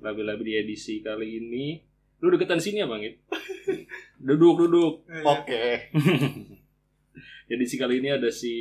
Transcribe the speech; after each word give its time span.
Labi-Labi 0.00 0.42
di 0.42 0.54
edisi 0.56 1.04
kali 1.04 1.36
ini. 1.36 1.76
Lu 2.20 2.32
deketan 2.32 2.60
sini 2.60 2.84
ya, 2.84 2.88
Bang? 2.88 3.04
It? 3.04 3.20
Duduk, 4.26 4.64
duduk. 4.64 5.08
Oke. 5.24 5.88
Edisi 7.52 7.80
kali 7.80 7.98
ini 7.98 8.12
ada 8.12 8.28
si 8.28 8.52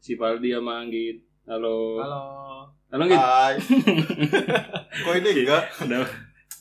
si 0.00 0.16
Paldi 0.16 0.52
sama 0.52 0.80
Anggit. 0.80 1.20
Halo. 1.44 2.00
Halo. 2.00 2.22
Halo, 2.88 3.02
Anggit. 3.04 3.20
Hai. 3.20 3.54
Kok 5.04 5.14
ini 5.20 5.30
enggak? 5.44 5.64
Udah. 5.84 6.08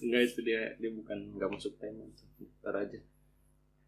Enggak 0.04 0.22
itu 0.28 0.40
dia 0.44 0.62
dia 0.80 0.92
bukan 0.92 1.18
enggak 1.36 1.50
masuk 1.52 1.74
tema. 1.80 2.04
Ntar 2.60 2.76
aja. 2.88 3.00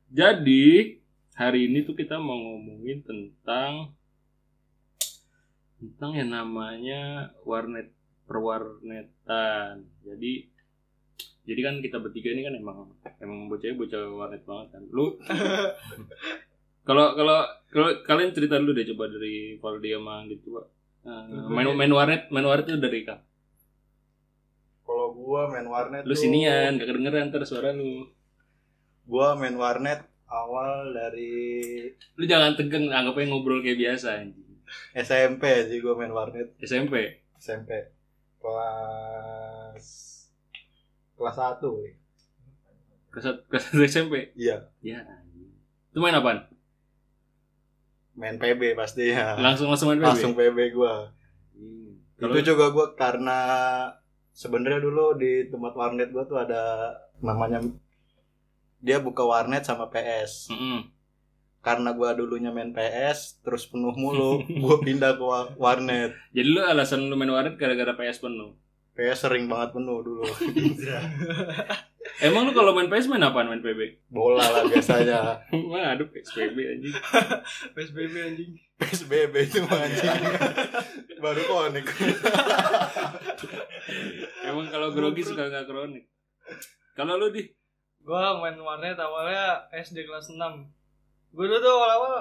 Jadi, 0.09 0.98
hari 1.36 1.67
ini 1.67 1.84
tuh 1.84 1.95
kita 1.95 2.16
mau 2.20 2.39
ngomongin 2.39 3.03
tentang 3.03 3.91
tentang 5.75 6.12
yang 6.16 6.31
namanya 6.31 7.31
warnet 7.44 7.95
perwarnetan. 8.25 9.85
Jadi 10.03 10.49
jadi 11.45 11.61
kan 11.61 11.75
kita 11.77 12.02
bertiga 12.02 12.33
ini 12.33 12.41
kan 12.41 12.57
emang 12.57 12.89
emang 13.21 13.45
bocahnya 13.45 13.77
bocah 13.77 14.02
warnet 14.11 14.43
banget 14.43 14.67
kan. 14.73 14.83
Lu 14.89 15.13
kalau 16.89 17.13
kalau 17.13 17.38
kalau 17.69 17.89
kalian 18.02 18.33
cerita 18.33 18.57
dulu 18.57 18.73
deh 18.73 18.85
coba 18.93 19.09
dari 19.09 19.58
Valdi 19.58 19.89
sama 19.94 20.25
gitu, 20.25 20.58
Pak. 20.58 20.66
Eh, 21.05 21.25
main 21.53 21.69
main 21.77 21.94
warnet, 21.94 22.33
main 22.33 22.45
warnet 22.45 22.66
itu 22.66 22.81
dari 22.81 23.05
kapan? 23.05 23.22
Kalau 24.85 25.13
gua 25.13 25.50
main 25.50 25.66
warnet 25.66 26.02
Lu 26.05 26.13
tuh- 26.13 26.22
sinian, 26.22 26.78
gak 26.78 26.89
kedengeran 26.89 27.30
ntar 27.30 27.45
suara 27.45 27.73
lu. 27.73 28.09
Gua 29.05 29.38
main 29.38 29.53
warnet 29.53 30.02
awal 30.25 30.94
dari 30.94 31.53
Lu 32.17 32.25
jangan 32.25 32.57
tegang, 32.57 32.89
anggapnya 32.89 33.30
ngobrol 33.30 33.61
kayak 33.61 33.78
biasa 33.78 34.17
anjing. 34.17 34.57
SMP 34.97 35.45
sih 35.69 35.78
gua 35.78 35.94
main 35.94 36.09
warnet 36.09 36.57
SMP. 36.57 37.22
SMP 37.38 37.94
kelas 38.45 39.85
kelas 41.17 41.35
1 41.35 41.65
Kelas 43.09 43.25
kelas 43.47 43.63
satu 43.65 43.81
SMP. 43.81 44.13
Iya, 44.35 44.69
Ya. 44.83 44.99
anjing. 45.01 45.49
Itu 45.89 45.97
main 45.97 46.13
apaan? 46.13 46.45
main 48.16 48.39
PB 48.39 48.79
pasti 48.79 49.11
ya. 49.11 49.35
Langsung 49.35 49.67
langsung 49.67 49.91
main 49.91 49.99
PB. 49.99 50.07
Langsung 50.07 50.33
PB 50.35 50.57
gua. 50.71 51.11
Hmm. 51.51 51.99
Itu 52.16 52.55
juga 52.55 52.71
gua 52.71 52.95
karena 52.95 53.39
sebenarnya 54.31 54.79
dulu 54.79 55.19
di 55.19 55.51
tempat 55.51 55.75
warnet 55.75 56.16
gua 56.16 56.23
tuh 56.23 56.39
ada 56.39 56.95
namanya 57.19 57.59
dia 58.79 59.03
buka 59.03 59.19
warnet 59.27 59.67
sama 59.67 59.91
PS. 59.91 60.47
Mm-mm. 60.47 60.94
Karena 61.66 61.97
gua 61.97 62.13
dulunya 62.13 62.53
main 62.53 62.69
PS 62.69 63.41
terus 63.41 63.66
penuh 63.66 63.89
mulu, 63.97 64.38
gua 64.61 64.77
pindah 64.77 65.17
ke 65.17 65.23
wa- 65.25 65.49
warnet. 65.58 66.13
Jadi 66.30 66.45
lu 66.45 66.61
alasan 66.61 67.09
lu 67.09 67.17
main 67.17 67.33
warnet 67.33 67.57
gara-gara 67.57 67.97
PS 67.97 68.22
penuh. 68.22 68.53
PS 68.94 69.27
sering 69.27 69.49
banget 69.49 69.73
penuh 69.73 69.99
dulu. 69.99 70.23
Emang 72.23 72.47
lu 72.47 72.55
kalau 72.55 72.72
main 72.72 72.88
PS 72.88 73.11
main 73.11 73.25
apaan 73.25 73.49
main 73.49 73.59
PB? 73.59 74.07
Bola 74.07 74.45
lah 74.45 74.63
biasanya. 74.69 75.41
Wah, 75.73 75.97
aduh 75.97 76.07
PSBB 76.07 76.55
anjing. 76.55 76.95
PSBB 77.75 78.13
anjing. 78.23 78.52
PSBB 78.79 79.33
itu 79.41 79.59
mah 79.67 79.83
anjing. 79.83 80.16
Baru 81.19 81.41
konek. 81.44 81.85
Emang 84.45 84.69
kalau 84.69 84.94
grogi 84.94 85.25
suka 85.25 85.50
nggak 85.50 85.66
kronik. 85.67 86.06
Kalau 86.95 87.19
lu 87.19 87.34
di 87.34 87.51
Gua 88.06 88.38
main 88.38 88.53
warnet 88.61 89.01
awalnya 89.01 89.66
SD 89.73 90.06
kelas 90.06 90.29
6. 90.29 90.38
Gua 91.35 91.46
dulu 91.46 91.59
tuh 91.59 91.68
awal-awal 91.69 92.16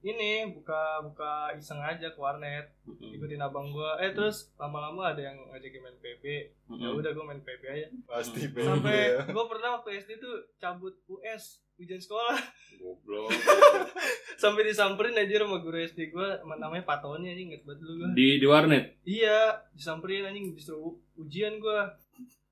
ini 0.00 0.30
buka 0.52 0.80
buka 1.00 1.32
iseng 1.54 1.78
aja 1.78 2.08
ke 2.08 2.16
warnet 2.16 2.74
ikutin 3.00 3.38
abang 3.38 3.70
gua 3.70 3.94
eh 3.96 4.10
terus 4.10 4.50
lama-lama 4.56 5.06
ada 5.08 5.18
yang 5.20 5.38
ngajakin 5.46 5.78
main 5.80 5.94
PB 5.96 6.22
ya 6.24 6.42
Mm-mm. 6.68 6.94
udah 6.96 7.10
gua 7.12 7.24
main 7.24 7.38
PB 7.38 7.62
aja 7.64 7.86
Pasti 8.04 8.46
PB. 8.46 8.56
sampai 8.60 8.98
ya. 9.12 9.22
gua 9.28 9.46
pernah 9.46 9.78
waktu 9.78 9.98
SD 10.00 10.18
tuh 10.18 10.46
cabut 10.56 10.94
US 11.08 11.62
ujian 11.76 11.98
sekolah 11.98 12.34
Goblok. 12.76 13.30
sampai 14.42 14.62
disamperin 14.64 15.14
aja 15.16 15.38
sama 15.38 15.58
guru 15.58 15.78
SD 15.80 16.10
gua 16.10 16.34
sama 16.36 16.54
namanya 16.56 16.82
Pak 16.84 16.98
Tony 17.00 17.26
anjing 17.28 17.48
inget 17.48 17.62
banget 17.62 17.78
dulu 17.80 17.92
gua 17.96 18.08
Di 18.12 18.26
di 18.36 18.46
warnet. 18.48 18.84
iya 19.04 19.38
disamperin 19.70 20.22
anjing 20.24 20.50
disuruh 20.52 20.90
ujian 21.14 21.58
gua 21.58 21.94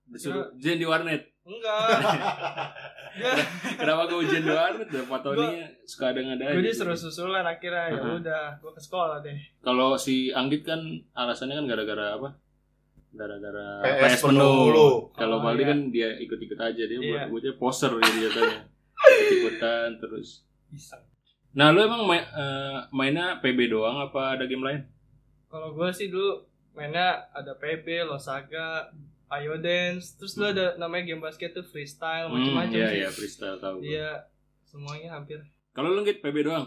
Disuruh 0.07 0.51
ujian 0.53 0.75
di 0.75 0.83
warnet. 0.85 1.30
Enggak 1.43 1.79
dia 3.11 3.33
Kenapa 3.81 4.07
gue 4.07 4.19
ujian 4.21 4.45
warnet? 4.45 4.87
Dan 4.87 5.05
Pak 5.05 5.21
Tony 5.21 5.49
suka 5.83 6.05
ada 6.09 6.21
ngada 6.21 6.53
gue 6.53 6.63
disuruh 6.63 6.95
susulan 6.95 7.43
akhirnya 7.43 7.91
ya 7.91 8.03
udah 8.15 8.43
gua 8.59 8.71
ke 8.71 8.79
sekolah 8.79 9.19
deh 9.19 9.35
Kalau 9.59 9.97
si 9.97 10.31
Anggit 10.31 10.63
kan 10.63 10.79
alasannya 11.13 11.59
kan 11.59 11.67
gara-gara 11.67 12.07
apa? 12.15 12.29
Gara-gara 13.11 13.83
PS 13.83 14.23
PS, 14.23 14.31
penuh. 14.31 15.11
Kalau 15.11 15.37
Oh, 15.37 15.43
Baldi 15.43 15.63
iya. 15.63 15.71
kan 15.71 15.79
dia 15.91 16.09
ikut-ikut 16.17 16.55
aja 16.57 16.83
dia 16.83 16.99
buat 16.99 17.19
Iya. 17.19 17.27
buatnya 17.27 17.53
poser 17.57 17.91
jadi 17.93 18.19
jatuhnya. 18.25 18.59
Ikut-ikutan 19.11 19.89
terus. 19.99 20.47
iseng 20.71 21.03
Nah, 21.51 21.75
lu 21.75 21.83
emang 21.83 22.07
main, 22.07 22.23
eh, 22.23 22.79
mainnya 22.91 23.43
PB 23.43 23.67
doang 23.69 23.99
apa 23.99 24.39
ada 24.39 24.47
game 24.47 24.63
lain? 24.63 24.87
kalau 25.51 25.75
gua 25.75 25.91
sih 25.91 26.07
dulu 26.07 26.47
mainnya 26.71 27.27
ada 27.35 27.51
PB 27.53 28.07
Losaga 28.07 28.87
Ayo 29.31 29.55
Dance 29.57 30.19
terus 30.19 30.35
dulu 30.35 30.51
ada 30.51 30.75
namanya 30.75 31.07
game 31.07 31.23
basket 31.23 31.55
tuh 31.55 31.63
freestyle 31.63 32.27
macam-macam 32.27 32.75
Iya, 32.75 32.89
sih 32.91 32.99
iya, 32.99 33.09
freestyle 33.09 33.59
tahu. 33.59 33.79
gua. 33.79 33.87
Iya, 33.87 34.11
semuanya 34.67 35.09
hampir. 35.15 35.39
Kalau 35.71 35.95
lu 35.95 36.03
Git 36.03 36.19
PB 36.19 36.43
doang? 36.43 36.67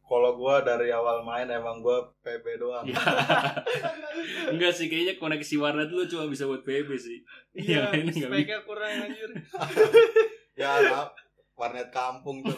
Kalau 0.00 0.34
gua 0.34 0.58
dari 0.60 0.90
awal 0.90 1.22
main 1.22 1.46
emang 1.46 1.78
gua 1.78 2.02
PB 2.20 2.42
doang. 2.56 2.82
Iya. 2.82 2.98
Enggak 4.52 4.72
sih, 4.72 4.88
kayaknya 4.88 5.14
koneksi 5.16 5.54
warnet 5.60 5.86
lu 5.86 6.02
cuma 6.04 6.24
bisa 6.26 6.48
buat 6.48 6.64
PB 6.64 6.88
sih. 6.96 7.20
Iya, 7.52 7.92
Yang 7.92 7.92
lain 7.92 8.04
nggak 8.08 8.30
speknya 8.32 8.58
kurang 8.64 8.92
anjir. 8.96 9.30
ya 10.60 10.70
nah, 10.82 11.06
warnet 11.54 11.92
kampung 11.92 12.40
tuh. 12.42 12.56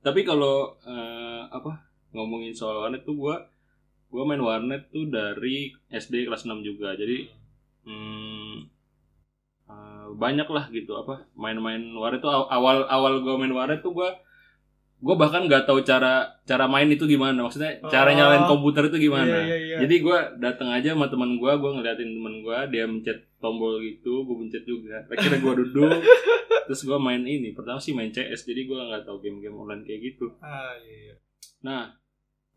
Tapi 0.00 0.20
kalau 0.22 0.78
eh, 0.80 1.42
apa 1.50 1.74
ngomongin 2.14 2.54
soal 2.54 2.78
warnet 2.80 3.02
tuh 3.02 3.18
gua 3.18 3.36
gua 4.06 4.22
main 4.24 4.38
warnet 4.38 4.88
tuh 4.88 5.06
dari 5.06 5.70
SD 5.88 6.24
kelas 6.24 6.44
6 6.44 6.60
juga. 6.60 6.92
Jadi 6.92 7.26
hmm, 7.84 8.54
eh, 9.66 10.06
banyak 10.14 10.48
lah 10.48 10.64
gitu 10.70 10.94
apa 10.94 11.26
main-main 11.34 11.82
warnet 11.92 12.20
tuh 12.20 12.30
aw- 12.30 12.48
awal 12.48 12.86
awal 12.86 13.14
gua 13.20 13.34
main 13.36 13.50
warnet 13.50 13.80
tuh 13.80 13.92
gua 13.92 14.16
gua 14.96 15.12
bahkan 15.14 15.44
nggak 15.44 15.68
tahu 15.68 15.84
cara 15.84 16.40
cara 16.42 16.64
main 16.64 16.88
itu 16.88 17.04
gimana. 17.04 17.44
Maksudnya 17.44 17.84
cara 17.86 18.10
Oh. 18.10 18.16
nyalain 18.16 18.44
komputer 18.46 18.88
itu 18.88 19.10
gimana. 19.10 19.44
Iya, 19.44 19.44
iya, 19.44 19.56
iya. 19.60 19.76
Jadi 19.84 19.94
gua 20.00 20.32
datang 20.36 20.72
aja 20.72 20.96
sama 20.96 21.06
teman 21.06 21.36
gua, 21.36 21.60
gua 21.60 21.76
ngeliatin 21.76 22.16
teman 22.16 22.40
gua, 22.40 22.64
dia 22.64 22.88
mencet 22.88 23.28
tombol 23.36 23.76
gitu, 23.84 24.24
gua 24.24 24.36
mencet 24.40 24.64
juga. 24.64 25.04
Akhirnya 25.06 25.44
gua 25.44 25.52
duduk, 25.52 26.00
terus 26.66 26.80
gua 26.88 26.96
main 26.96 27.20
ini. 27.20 27.52
Pertama 27.52 27.76
sih 27.76 27.92
main 27.92 28.08
CS, 28.08 28.48
jadi 28.48 28.64
gua 28.64 28.88
nggak 28.88 29.04
tahu 29.04 29.20
game-game 29.20 29.52
online 29.52 29.84
kayak 29.84 30.00
gitu. 30.00 30.32
Ah, 30.40 30.72
iya, 30.80 30.96
iya. 31.12 31.14
Nah, 31.60 31.92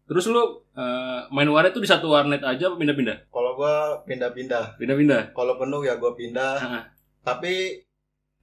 terus 0.10 0.26
lu 0.28 0.42
eh, 0.74 1.20
main 1.30 1.46
warnet 1.48 1.70
tuh 1.70 1.86
di 1.86 1.90
satu 1.90 2.10
warnet 2.10 2.42
aja 2.42 2.74
pindah-pindah? 2.74 3.30
Kalau 3.30 3.54
gua 3.54 4.02
pindah-pindah. 4.10 4.82
Pindah-pindah. 4.82 5.38
Kalau 5.38 5.56
penuh 5.56 5.86
ya 5.86 6.02
gua 6.02 6.18
pindah. 6.18 6.58
Ah, 6.58 6.84
Tapi 7.22 7.86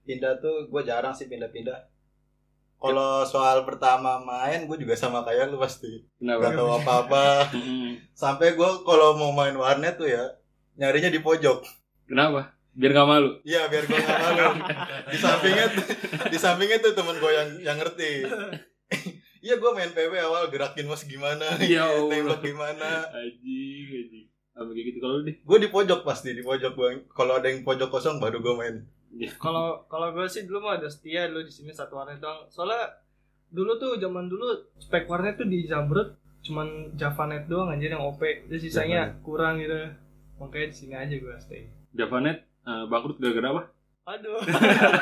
pindah 0.07 0.39
tuh 0.39 0.71
gua 0.71 0.87
jarang 0.87 1.11
sih 1.11 1.27
pindah-pindah. 1.27 1.91
Kalau 2.77 3.25
soal 3.25 3.65
pertama 3.65 4.21
main 4.21 4.69
gue 4.69 4.77
juga 4.77 4.93
sama 4.93 5.25
kayak 5.25 5.49
lu 5.49 5.57
pasti. 5.57 5.89
Gak 6.21 6.39
kenapa? 6.39 6.55
tahu 6.61 6.71
apa-apa. 6.77 7.25
Mm-mm. 7.57 7.97
Sampai 8.13 8.53
gua 8.53 8.85
kalau 8.85 9.17
mau 9.17 9.33
main 9.33 9.57
warnet 9.57 9.97
tuh 9.97 10.07
ya 10.07 10.23
nyarinya 10.77 11.09
di 11.09 11.19
pojok. 11.19 11.65
Kenapa? 12.07 12.53
Biar 12.77 12.93
gak 12.93 13.09
malu. 13.09 13.41
Iya 13.43 13.73
biar 13.73 13.89
gue 13.89 13.97
gak 13.97 14.21
malu. 14.21 14.61
Di 15.13 15.17
sampingnya 15.17 15.67
di 16.29 16.37
sampingnya 16.37 16.77
tuh 16.85 16.93
temen 16.93 17.17
gue 17.17 17.33
yang 17.33 17.49
yang 17.73 17.77
ngerti. 17.81 18.29
Iya 19.47 19.63
gue 19.63 19.71
main 19.79 19.95
PW 19.95 20.11
awal 20.27 20.51
gerakin 20.51 20.91
mas 20.91 21.07
gimana, 21.07 21.47
Ya 21.63 21.87
tembak 21.87 22.43
gimana. 22.43 23.07
Anjing, 23.15 23.87
anjing. 23.95 24.27
Apa 24.59 24.75
kayak 24.75 24.87
gitu 24.91 24.99
kalau 24.99 25.23
lu 25.23 25.31
deh? 25.31 25.37
Gue 25.47 25.59
di 25.63 25.69
pojok 25.71 26.03
pasti 26.03 26.35
di 26.35 26.43
pojok 26.43 26.73
gue. 26.75 26.89
Kalau 27.15 27.39
ada 27.39 27.47
yang 27.47 27.63
pojok 27.63 27.87
kosong 27.87 28.19
baru 28.19 28.43
gue 28.43 28.55
main. 28.59 28.77
Kalau 29.39 29.87
kalau 29.87 30.11
gue 30.11 30.27
sih 30.27 30.51
dulu 30.51 30.67
mah 30.67 30.83
ada 30.83 30.91
setia 30.91 31.31
dulu 31.31 31.47
di 31.47 31.53
sini 31.55 31.71
satu 31.71 31.95
warnet 31.95 32.19
doang. 32.19 32.51
Soalnya 32.51 32.91
dulu 33.55 33.79
tuh 33.79 34.03
zaman 34.03 34.27
dulu 34.27 34.67
spek 34.83 35.07
warnet 35.07 35.39
tuh 35.39 35.47
di 35.47 35.63
Jamrut 35.63 36.19
cuman 36.43 36.99
Javanet 36.99 37.47
doang 37.47 37.71
anjir 37.71 37.95
yang 37.95 38.03
OP. 38.03 38.19
Terus 38.51 38.67
sisanya 38.67 39.15
kurang 39.23 39.63
gitu. 39.63 39.95
Makanya 40.43 40.75
di 40.75 40.77
sini 40.77 40.95
aja 40.99 41.15
gue 41.15 41.35
stay. 41.39 41.71
Javanet 41.95 42.43
eh, 42.67 42.85
bangkrut 42.91 43.23
gara-gara 43.23 43.49
apa? 43.55 43.63
Aduh. 44.07 44.39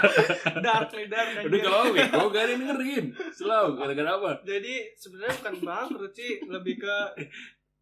dark 0.65 0.89
nih 0.91 1.07
dark. 1.07 1.45
Udah 1.45 1.61
kalau 1.61 1.83
gue 1.93 2.01
gak 2.27 2.43
ada 2.43 2.51
yang 2.51 2.61
dengerin. 2.63 3.05
Selalu 3.31 3.69
gara-gara 3.77 4.11
apa? 4.15 4.31
Jadi 4.43 4.75
sebenarnya 4.95 5.35
bukan 5.39 5.55
bangkrut 5.61 6.13
sih, 6.13 6.41
lebih 6.43 6.75
ke 6.79 6.97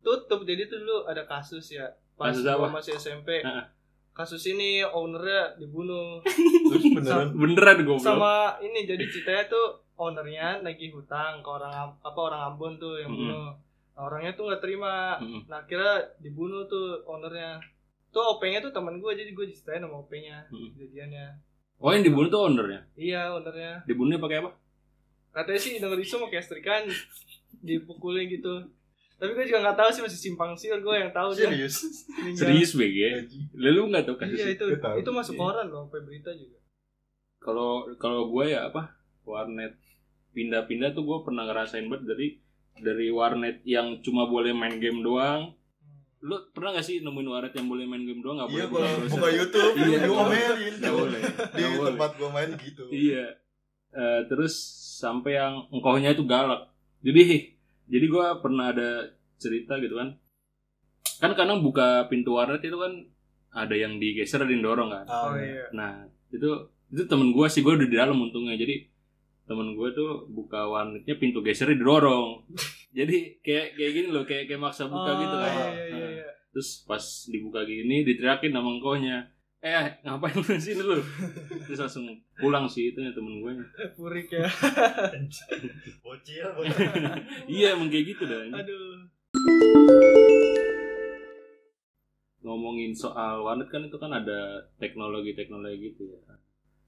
tutup. 0.00 0.42
Jadi 0.42 0.66
tuh 0.66 0.78
dulu 0.78 1.06
ada 1.06 1.22
kasus 1.22 1.62
ya. 1.70 1.86
Pas 2.12 2.30
Kasus 2.30 2.42
apa? 2.44 2.66
masih 2.68 2.94
SMP. 2.96 3.38
Heeh. 3.40 3.66
kasus 4.12 4.44
ini 4.44 4.84
ownernya 4.84 5.56
dibunuh 5.56 6.20
Terus 6.20 6.84
beneran 6.92 7.32
Beneran 7.32 7.80
goblok. 7.80 8.04
sama 8.04 8.34
ini 8.60 8.84
jadi 8.84 9.00
ceritanya 9.02 9.48
tuh 9.48 9.66
ownernya 9.94 10.60
nagih 10.60 10.92
hutang 10.92 11.40
ke 11.40 11.48
orang 11.48 11.72
apa 11.96 12.20
orang 12.20 12.52
Ambon 12.52 12.76
tuh 12.76 13.00
yang 13.00 13.08
Mm-mm. 13.08 13.24
bunuh 13.24 13.48
nah, 13.88 14.04
orangnya 14.04 14.36
tuh 14.36 14.44
nggak 14.46 14.60
terima 14.60 15.16
Mm-mm. 15.16 15.48
nah 15.48 15.64
akhirnya 15.64 15.96
dibunuh 16.20 16.68
tuh 16.68 17.00
ownernya 17.02 17.56
tuh 18.12 18.22
OP-nya 18.30 18.60
tuh 18.60 18.70
teman 18.70 18.94
gue 18.94 19.10
jadi 19.10 19.28
gue 19.28 19.46
diceritain 19.46 19.80
sama 19.80 19.96
OP-nya 19.98 20.44
Mm. 20.46 20.68
kejadiannya 20.70 21.26
Oh 21.78 21.90
yang 21.90 22.04
dibunuh 22.04 22.28
tuh 22.28 22.46
ownernya. 22.46 22.80
iya 22.94 23.26
ownernya 23.28 23.82
Dibunuhnya 23.82 24.18
pakai 24.18 24.38
apa? 24.38 24.50
katanya 25.32 25.58
sih 25.58 25.72
denger 25.74 25.96
isu 25.98 26.14
mau 26.16 26.28
kayak 26.28 26.44
istrikan 26.44 26.84
dipukulin 27.58 28.28
gitu 28.28 28.68
tapi 29.16 29.32
gue 29.32 29.44
juga 29.44 29.62
nggak 29.62 29.78
tahu 29.78 29.88
sih 29.88 30.02
masih 30.02 30.18
simpang 30.20 30.52
siur 30.52 30.76
gue 30.76 30.94
yang 30.94 31.08
tahu 31.08 31.30
dia 31.30 31.46
serius. 31.46 31.78
meninggal. 32.12 32.42
Serius 32.42 32.70
BG. 32.72 32.98
Lalu 33.54 33.80
nggak 33.88 34.04
tahu 34.04 34.16
kasus 34.18 34.34
iya 34.34 34.48
itu 34.50 34.64
tahu. 34.76 34.98
itu 34.98 35.10
masuk 35.10 35.32
Iya. 35.32 35.40
koran 35.40 35.66
loh 35.68 35.80
sampai 35.84 36.00
berita 36.02 36.30
juga 36.32 36.58
kalau 37.38 37.70
kalau 37.96 38.28
gue 38.28 38.44
ya 38.48 38.66
apa 38.66 38.92
warnet 39.22 39.78
pindah-pindah 40.32 40.90
tuh 40.90 41.02
gue 41.02 41.18
pernah 41.22 41.44
ngerasain 41.44 41.86
banget 41.86 42.04
dari 42.04 42.26
dari 42.76 43.08
warnet 43.08 43.62
yang 43.64 43.98
cuma 44.00 44.24
boleh 44.24 44.50
main 44.50 44.76
game 44.76 45.00
doang 45.00 45.54
lu 46.22 46.36
pernah 46.50 46.70
gak 46.72 46.86
sih 46.86 47.02
nemuin 47.02 47.26
warnet 47.26 47.50
yang 47.52 47.66
boleh 47.66 47.82
main 47.82 48.00
game 48.00 48.18
doang? 48.18 48.38
Nggak 48.38 48.48
Iya 48.48 48.66
boleh. 48.66 48.90
browser? 48.94 49.10
buka 49.10 49.28
YouTube, 49.32 49.72
Iya. 49.76 49.98
lu 50.00 50.12
ngomelin 50.12 50.74
Nggak 50.78 50.94
boleh. 50.94 51.20
Di 51.50 51.62
boleh. 51.68 51.90
tempat 51.90 52.10
gua 52.14 52.30
main 52.30 52.50
gitu. 52.56 52.84
iya. 52.88 53.26
Eh, 53.92 54.20
terus 54.24 54.54
sampai 54.96 55.34
yang 55.34 55.66
engkohnya 55.68 56.10
itu 56.10 56.22
galak. 56.22 56.70
Jadi 57.00 57.52
jadi 57.84 58.06
gue 58.06 58.26
pernah 58.38 58.70
ada 58.70 59.10
cerita 59.36 59.76
gitu 59.76 59.94
kan. 59.94 60.14
Kan 61.18 61.34
kadang 61.34 61.60
buka 61.60 62.06
pintu 62.06 62.32
warnet 62.32 62.62
itu 62.62 62.74
kan 62.74 63.04
ada 63.52 63.74
yang 63.74 63.98
digeser 63.98 64.40
ada 64.40 64.48
yang 64.48 64.62
dorong 64.62 64.88
kan. 64.88 65.04
Oh 65.04 65.34
iya. 65.34 65.66
Nah 65.72 65.92
itu 66.30 66.48
itu 66.88 67.02
temen 67.04 67.30
gue 67.30 67.46
sih 67.46 67.60
gue 67.60 67.74
udah 67.74 67.84
di 67.84 67.98
dalam 67.98 68.16
untungnya. 68.16 68.54
Jadi 68.54 68.86
temen 69.42 69.74
gue 69.74 69.88
tuh 69.90 70.24
buka 70.26 70.64
warnetnya 70.64 71.18
pintu 71.18 71.42
gesernya 71.42 71.74
didorong 71.74 72.46
jadi 72.92 73.16
kayak 73.40 73.66
kayak 73.74 73.92
gini 73.92 74.08
loh 74.08 74.22
kayak 74.22 74.44
kayak 74.46 74.60
maksa 74.60 74.84
buka 74.86 75.10
Oh, 75.10 75.16
gitu 75.18 75.34
kan 75.34 75.50
iya, 75.50 75.66
iya, 75.72 75.84
Nah, 75.90 76.10
iya. 76.12 76.28
terus 76.52 76.84
pas 76.84 77.00
dibuka 77.26 77.64
gini 77.64 78.04
diteriakin 78.04 78.52
sama 78.52 78.68
engkohnya 78.70 79.16
eh 79.58 79.86
ngapain 80.02 80.34
lu 80.34 80.44
di 80.44 80.58
sini 80.58 80.82
lu 80.82 80.98
terus 81.64 81.78
langsung 81.78 82.04
pulang 82.34 82.66
sih 82.66 82.90
itu 82.90 82.98
ya 82.98 83.10
temen 83.10 83.38
gue 83.38 83.52
purik 83.94 84.28
ya 84.28 84.44
Bocil, 86.04 86.46
bocil. 86.52 86.88
iya 87.54 87.72
emang 87.72 87.86
kayak 87.86 88.06
gitu 88.10 88.26
dah 88.26 88.42
aduh 88.52 89.06
ngomongin 92.42 92.90
soal 92.92 93.40
warnet 93.40 93.70
kan 93.70 93.80
itu 93.80 93.96
kan 93.96 94.10
ada 94.10 94.66
teknologi-teknologi 94.76 95.78
gitu 95.88 96.10
ya. 96.10 96.18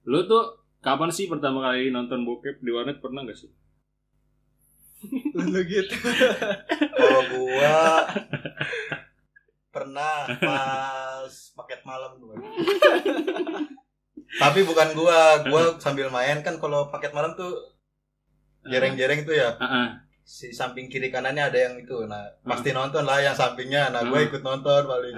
Lo 0.04 0.26
tuh 0.26 0.42
kapan 0.82 1.08
sih 1.08 1.30
pertama 1.30 1.62
kali 1.62 1.88
nonton 1.88 2.26
bokep 2.26 2.58
di 2.58 2.70
warnet 2.74 2.98
pernah 2.98 3.22
gak 3.22 3.38
sih? 3.38 3.48
Lu 5.34 5.60
gitu 5.62 5.96
Kalau 6.90 7.20
gua 7.30 8.08
pernah 9.68 10.24
pas 10.38 11.28
paket 11.52 11.80
malam 11.82 12.16
gua. 12.16 12.34
Tapi 14.34 14.60
bukan 14.62 14.94
gua, 14.94 15.18
gua 15.44 15.62
sambil 15.76 16.08
main 16.08 16.40
kan 16.40 16.56
kalau 16.56 16.88
paket 16.88 17.10
malam 17.10 17.34
tuh 17.34 17.52
jereng-jereng 18.64 19.22
tuh 19.22 19.34
ya. 19.34 19.54
Si 20.22 20.50
samping 20.50 20.88
kiri 20.88 21.10
kanannya 21.10 21.44
ada 21.44 21.58
yang 21.60 21.74
itu. 21.76 22.06
Nah, 22.06 22.24
pasti 22.42 22.70
nonton 22.70 23.04
lah 23.04 23.20
yang 23.20 23.34
sampingnya. 23.34 23.90
Nah, 23.90 24.06
gua 24.06 24.18
Hmm. 24.18 24.28
ikut 24.28 24.40
nonton 24.40 24.82
paling. 24.84 25.16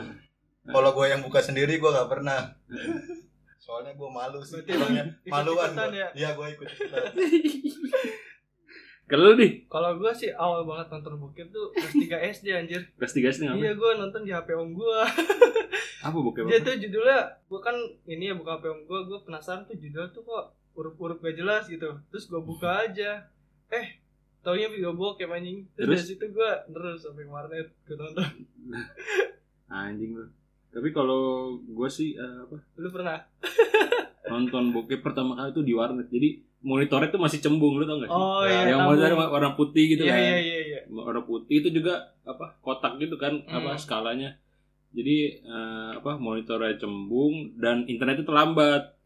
Kalau 0.66 0.90
gua 0.90 1.06
yang 1.06 1.22
buka 1.22 1.38
sendiri 1.38 1.78
gua 1.78 1.94
gak 1.94 2.10
pernah. 2.10 2.42
Soalnya 3.56 3.94
gua 3.94 4.10
malu 4.10 4.40
sih. 4.40 4.60
Berarti 4.60 5.28
Maluan 5.28 5.70
gua. 5.70 5.86
ya? 5.90 6.08
Iya, 6.12 6.28
gua 6.34 6.46
ikut 6.48 6.66
ikutan. 6.66 7.02
Kalau 9.06 9.32
nih 9.32 9.62
kalau 9.66 9.94
gue 9.94 10.12
sih 10.12 10.30
awal 10.30 10.62
banget 10.62 10.90
nonton 10.90 11.14
bokep 11.16 11.46
tuh 11.48 11.70
kelas 11.70 11.94
3 11.94 12.34
SD 12.34 12.46
anjir. 12.50 12.82
Kelas 12.92 13.12
tiga 13.12 13.30
sih 13.30 13.44
ngapain? 13.44 13.62
iya 13.62 13.72
gue 13.72 13.90
nonton 13.94 14.20
di 14.20 14.30
HP 14.30 14.48
om 14.52 14.70
gue 14.72 14.98
Apa 16.02 16.16
bokep? 16.16 16.42
dia 16.44 16.58
tuh 16.60 16.74
judulnya 16.76 17.18
gue 17.40 17.60
kan 17.60 17.76
ini 18.04 18.24
ya 18.24 18.34
buka 18.34 18.56
HP 18.56 18.64
om 18.66 18.80
gue 18.82 19.00
gue 19.04 19.18
penasaran 19.22 19.62
tuh 19.62 19.74
judulnya 19.74 20.10
tuh 20.10 20.22
kok 20.22 20.44
huruf-huruf 20.72 21.18
gak 21.18 21.34
jelas 21.34 21.64
gitu. 21.66 21.86
Terus 22.06 22.24
gue 22.26 22.40
buka 22.40 22.82
aja. 22.82 23.30
Eh 23.68 24.02
taunya 24.42 24.66
video 24.66 24.90
bokep 24.92 25.26
anjing. 25.28 25.70
Terus, 25.72 25.86
Terus? 25.86 26.02
dari 26.02 26.10
situ 26.12 26.24
gue 26.32 26.50
terus 26.68 26.98
sampai 27.00 27.24
warnet 27.24 27.70
gue 27.82 27.94
nonton. 27.94 28.26
Anjing 29.68 30.14
lu. 30.14 30.26
Tapi 30.68 30.88
kalau 30.90 31.22
gue 31.56 31.88
sih 31.88 32.12
eh, 32.12 32.36
apa? 32.42 32.58
Lu 32.76 32.90
pernah 32.90 33.22
nonton 34.26 34.70
bokep 34.70 35.00
pertama 35.00 35.34
kali 35.34 35.50
tuh 35.50 35.62
di 35.62 35.72
warnet. 35.72 36.06
Jadi 36.06 36.28
monitornya 36.60 37.08
tuh 37.08 37.18
masih 37.18 37.38
cembung 37.38 37.76
lu 37.76 37.84
tau 37.84 37.96
gak 37.96 38.08
sih? 38.08 38.16
oh 38.16 38.42
Ya, 38.42 38.50
iya 38.64 38.74
yang 38.74 38.80
monitornya 38.84 39.16
warna 39.16 39.50
putih 39.52 39.84
gitu 39.88 40.02
iya 40.02 40.12
kan. 40.12 40.20
iya 40.20 40.36
iya 40.38 40.58
iya. 40.62 40.80
Warna 40.88 41.22
putih 41.22 41.60
itu 41.60 41.68
juga 41.70 41.94
apa 42.22 42.58
kotak 42.58 42.98
gitu 42.98 43.14
kan 43.14 43.38
apa 43.46 43.70
Hmm. 43.72 43.78
skalanya. 43.78 44.30
Jadi 44.90 45.16
eh, 45.38 45.90
apa 45.94 46.16
monitornya 46.16 46.74
cembung 46.76 47.54
dan 47.54 47.84
internetnya 47.84 48.24
terlambat. 48.24 48.98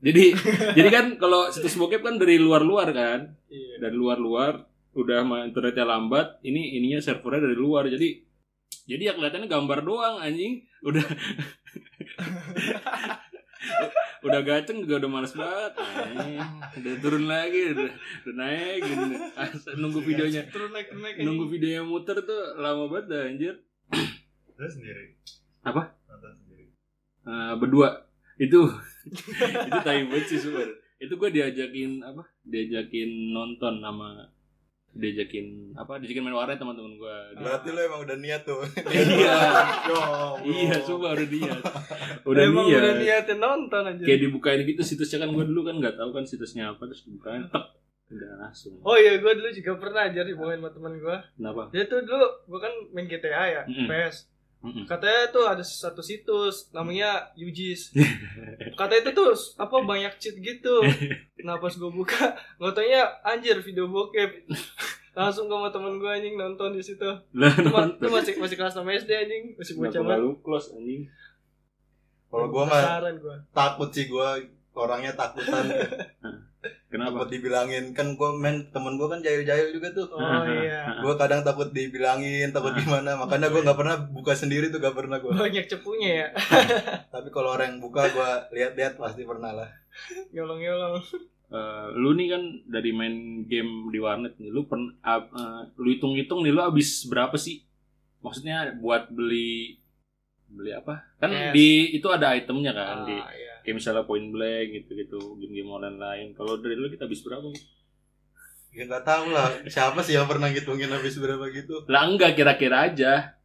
Jadi 0.00 0.32
jadi 0.78 0.88
kan 0.88 1.06
kalau 1.14 1.46
situs 1.48 1.76
bokep 1.76 2.00
kan 2.00 2.16
dari 2.16 2.36
luar-luar 2.36 2.88
kan. 2.90 3.20
Iya. 3.46 3.76
Dari 3.78 3.94
luar-luar 3.94 4.64
udah 4.92 5.20
internetnya 5.42 5.84
lambat 5.84 6.40
ini 6.42 6.76
ininya 6.76 6.98
servernya 6.98 7.44
dari 7.44 7.56
luar. 7.56 7.86
Jadi 7.86 8.08
jadi 8.82 9.02
ya 9.04 9.14
kelihatannya 9.14 9.46
gambar 9.46 9.78
doang 9.82 10.16
anjing. 10.18 10.64
Udah 10.82 11.04
udah 14.22 14.40
gaceng 14.46 14.78
juga 14.86 15.02
udah 15.02 15.10
males 15.10 15.34
banget 15.34 15.72
anjing. 15.82 16.38
udah 16.78 16.94
turun 17.02 17.24
lagi 17.26 17.60
udah, 17.74 17.90
udah 18.22 18.34
naik 18.38 18.80
gitu. 18.86 19.04
Nunggu 19.78 20.00
videonya 20.02 20.42
turun 20.50 20.70
naik 20.70 20.86
turun 20.90 21.02
naik 21.02 21.14
anjing. 21.18 21.26
nunggu 21.26 21.44
videonya 21.50 21.82
muter 21.82 22.16
tuh 22.22 22.42
lama 22.58 22.86
banget 22.86 23.06
dah 23.10 23.22
anjir 23.26 23.54
Lu 24.52 24.68
sendiri. 24.70 25.18
Apa? 25.66 25.90
Nonton 26.06 26.32
sendiri. 26.38 26.70
Eh, 27.26 27.54
berdua 27.58 27.88
itu 28.38 28.60
itu 29.68 29.78
tai 29.82 30.06
banget 30.06 30.24
sih 30.30 30.38
sebenernya 30.38 30.78
itu 31.02 31.18
gue 31.18 31.30
diajakin 31.34 31.98
apa 32.06 32.22
diajakin 32.46 33.34
nonton 33.34 33.82
sama 33.82 34.30
diajakin 34.92 35.72
apa 35.72 35.96
diajakin 35.96 36.20
main 36.20 36.36
warnet 36.36 36.56
teman-teman 36.56 36.94
gue 36.94 37.16
Berarti 37.34 37.68
lu 37.68 37.80
emang 37.80 38.00
udah 38.02 38.16
niat 38.16 38.42
tuh. 38.42 38.60
Iya. 38.92 39.36
Ya 39.82 39.96
Allah. 39.96 40.36
iya 40.42 40.76
coba 40.78 41.06
udah 41.12 41.26
niat 41.26 41.60
udah 42.28 42.42
Emang 42.42 42.66
niat 42.66 42.78
udah 42.78 42.94
niatin 42.96 43.38
nonton 43.38 43.82
aja 43.86 44.02
kayak 44.02 44.20
dibukain 44.20 44.60
gitu 44.62 44.82
situsnya 44.82 45.18
kan 45.18 45.30
gue 45.30 45.44
dulu 45.44 45.60
kan 45.62 45.74
nggak 45.76 45.96
tahu 45.96 46.10
kan 46.12 46.22
situsnya 46.22 46.70
apa 46.70 46.84
terus 46.84 47.02
dibukain 47.02 47.48
tek 47.48 47.64
udah 48.10 48.30
langsung 48.38 48.76
Oh 48.80 48.92
iya, 48.94 49.16
gue 49.16 49.32
dulu 49.32 49.48
juga 49.48 49.72
pernah 49.78 50.04
aja 50.04 50.20
dibawain 50.20 50.58
sama 50.58 50.68
teman 50.68 50.92
gue. 50.94 51.16
kenapa 51.32 51.72
Dia 51.72 51.84
tuh 51.84 52.04
dulu, 52.04 52.28
gue 52.44 52.60
kan 52.60 52.72
main 52.92 53.08
GTA 53.08 53.44
ya, 53.48 53.62
Mm-mm. 53.64 53.88
PS. 53.88 54.28
Mm-mm. 54.62 54.86
Katanya 54.86 55.26
tuh 55.34 55.42
ada 55.42 55.60
satu 55.66 55.98
situs, 55.98 56.70
namanya 56.70 57.34
UGIS. 57.34 57.90
Katanya 58.78 59.10
itu 59.10 59.12
tuh 59.12 59.34
apa 59.58 59.76
banyak 59.82 60.14
cheat 60.22 60.38
gitu. 60.38 60.82
Nah 61.42 61.58
pas 61.58 61.74
gue 61.74 61.90
buka, 61.90 62.38
ngotonya 62.62 63.18
anjir 63.26 63.58
video 63.58 63.90
bokep. 63.90 64.46
Langsung 65.18 65.50
ke 65.50 65.54
sama 65.58 65.74
temen 65.74 65.98
gue 65.98 66.06
anjing 66.06 66.38
nonton 66.38 66.70
di 66.70 66.78
situ. 66.78 67.02
lah 67.34 67.50
Itu, 67.50 67.66
itu 67.68 68.08
masih 68.08 68.32
masih 68.38 68.54
kelas 68.54 68.78
6 68.78 68.86
SD 69.02 69.10
anjing, 69.10 69.42
masih 69.58 69.74
bocah 69.74 70.00
banget. 70.06 70.22
lu 70.22 70.38
close 70.38 70.70
anjing 70.78 71.10
Kalau 72.30 72.46
gua 72.48 72.64
mah 72.64 73.02
takut 73.50 73.90
sih 73.90 74.06
gua 74.06 74.38
orangnya 74.72 75.12
takutan. 75.18 75.66
Kenapa 76.90 77.26
takut 77.26 77.30
dibilangin 77.34 77.90
kan 77.90 78.14
gua 78.14 78.34
main 78.38 78.70
temen 78.70 78.94
gua 78.94 79.10
kan 79.10 79.20
jahil-jahil 79.20 79.74
juga 79.74 79.90
tuh. 79.90 80.06
Oh 80.14 80.44
iya. 80.46 81.02
Gua 81.02 81.14
kadang 81.18 81.42
takut 81.42 81.74
dibilangin, 81.74 82.54
takut 82.54 82.72
gimana. 82.78 83.18
Makanya 83.18 83.50
gua 83.50 83.66
nggak 83.66 83.78
pernah 83.78 83.96
buka 83.98 84.32
sendiri 84.38 84.70
tuh 84.70 84.78
gak 84.78 84.94
pernah 84.94 85.18
gua. 85.18 85.34
Banyak 85.34 85.66
cepunya 85.66 86.10
ya. 86.22 86.28
Tapi 87.14 87.28
kalau 87.34 87.58
orang 87.58 87.76
yang 87.76 87.80
buka 87.82 88.06
gua 88.14 88.46
lihat-lihat 88.54 88.94
pasti 88.96 89.26
pernah 89.26 89.50
lah. 89.50 89.70
Nyolong-nyolong. 90.30 91.02
Eh, 91.52 91.84
lu 92.00 92.16
nih 92.16 92.32
kan 92.32 92.42
dari 92.64 92.90
main 92.96 93.44
game 93.44 93.92
di 93.92 94.00
warnet 94.00 94.40
nih, 94.40 94.48
lu 94.48 94.64
pen, 94.64 94.96
ap- 95.04 95.28
eh, 95.36 95.68
lu 95.76 95.92
hitung-hitung 95.92 96.40
nih 96.40 96.48
lu 96.48 96.64
habis 96.64 97.04
berapa 97.04 97.36
sih? 97.36 97.60
Maksudnya 98.24 98.72
buat 98.80 99.12
beli 99.12 99.76
beli 100.48 100.72
apa? 100.72 101.04
Kan 101.20 101.28
Cash. 101.28 101.52
di 101.52 101.92
itu 101.92 102.08
ada 102.08 102.32
itemnya 102.32 102.72
kan 102.72 103.04
di 103.04 103.16
Ah, 103.20 103.28
iya. 103.36 103.51
Kayak 103.62 103.76
misalnya 103.76 104.02
point 104.02 104.28
blank 104.28 104.66
gitu-gitu, 104.72 105.18
game-game 105.36 105.70
online 105.70 105.96
lain. 105.96 106.26
Kalau 106.32 106.56
dari 106.56 106.74
lu 106.74 106.86
kita 106.86 107.04
habis 107.04 107.20
berapa? 107.20 107.46
Ya 108.70 108.82
nggak 108.84 109.02
tahu 109.02 109.26
lah. 109.30 109.48
Siapa 109.66 110.00
sih 110.00 110.12
yang 110.12 110.24
pernah 110.24 110.46
ngitungin 110.46 110.88
habis 110.88 111.14
berapa 111.14 111.44
gitu? 111.48 111.84
Lah 111.86 112.04
enggak 112.04 112.34
kira-kira 112.34 112.88
aja. 112.88 113.36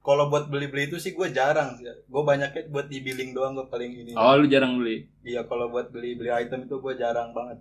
Kalau 0.00 0.28
buat 0.28 0.46
beli-beli 0.46 0.86
itu 0.86 0.96
sih 0.96 1.12
gua 1.12 1.28
jarang. 1.28 1.74
sih. 1.74 1.84
Gua 2.06 2.24
banyaknya 2.24 2.68
buat 2.68 2.86
di 2.86 3.00
billing 3.00 3.30
doang 3.30 3.52
gua 3.52 3.66
paling 3.66 3.92
ini. 3.94 4.12
Oh, 4.12 4.32
lu 4.34 4.46
jarang 4.46 4.76
beli. 4.76 5.08
Iya 5.22 5.44
kalau 5.44 5.68
buat 5.68 5.88
beli-beli 5.88 6.28
item 6.30 6.64
itu 6.64 6.76
gua 6.76 6.92
jarang 6.94 7.30
banget. 7.30 7.60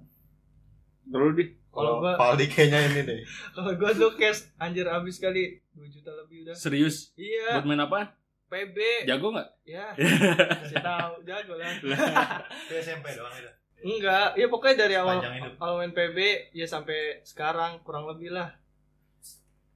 Kalau 1.05 1.31
di 1.31 1.43
Kalau 1.69 1.99
gua- 1.99 2.15
Valdi 2.15 2.45
kayaknya 2.47 2.79
ini 2.85 3.01
deh. 3.03 3.19
Kalau 3.53 3.71
gua 3.73 3.91
dulu 3.91 4.15
cash 4.15 4.49
anjir 4.57 4.83
habis 4.85 5.17
kali 5.17 5.61
2 5.71 5.85
juta 5.87 6.11
lebih 6.13 6.43
udah. 6.43 6.53
serius 6.53 7.13
Iya. 7.13 7.55
buat 7.55 7.65
main 7.65 7.79
apa? 7.79 8.18
PB 8.49 8.77
Jago 9.05 9.29
nggak? 9.29 9.49
ya 9.63 9.85
kasih 10.59 10.81
tahu 10.81 11.13
jago 11.21 11.53
lah 11.55 11.69
Itu 11.69 12.73
SMP 12.75 13.13
doang 13.13 13.29
itu. 13.31 13.51
enggak 13.79 14.33
ya 14.33 14.45
pokoknya 14.45 14.75
dari 14.77 14.95
awal 14.95 15.21
awal 15.55 15.75
main 15.77 15.91
PB 15.91 16.17
ya 16.51 16.65
sampai 16.65 17.21
sekarang 17.23 17.79
kurang 17.79 18.03
lebih 18.05 18.29
lah 18.29 18.51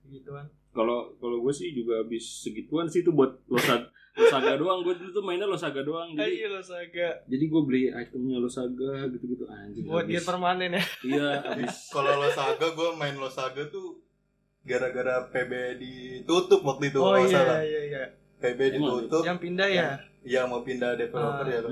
gituan 0.04 0.50
Kalau 0.70 1.14
kalau 1.16 1.38
gue 1.40 1.54
sih 1.54 1.70
juga 1.72 2.02
habis 2.02 2.26
segituan 2.42 2.86
sih 2.86 3.00
itu 3.00 3.10
buat 3.10 3.30
Losaga, 3.46 3.86
Losaga 4.12 4.58
doang. 4.58 4.82
Gue 4.82 4.98
dulu 4.98 5.10
tuh 5.12 5.22
mainnya 5.22 5.46
Losaga 5.46 5.80
doang. 5.80 6.10
Jadi 6.12 6.34
ayo 6.36 6.50
lo 6.50 6.60
saga 6.60 7.14
jadi 7.24 7.46
gue 7.46 7.62
beli 7.62 7.82
itemnya 7.88 8.38
Losaga 8.38 9.06
gitu-gitu 9.08 9.46
anjing. 9.46 9.86
buat 9.86 10.04
gear 10.04 10.20
permanen 10.20 10.74
ya 10.74 10.84
Iya, 11.04 11.30
habis. 11.46 11.78
Kalau 11.94 12.18
Losaga 12.18 12.68
gue 12.68 12.90
main 12.96 13.14
Losaga 13.14 13.70
tuh 13.70 14.02
gara-gara 14.64 15.30
PB 15.30 15.52
ditutup 15.78 16.64
waktu 16.64 16.90
itu 16.90 16.98
oh 16.98 17.12
kalau 17.12 17.22
iya 17.22 17.30
salah. 17.32 17.62
iya 17.62 17.82
iya 17.86 18.04
PB 18.44 18.60
ditutup. 18.74 19.24
yang 19.24 19.40
pindah 19.40 19.66
ya 19.66 19.90
Iya 20.22 20.44
mau 20.44 20.60
pindah 20.60 20.94
developer 20.94 21.44
Ah. 21.44 21.50
ya. 21.50 21.60
lo. 21.60 21.70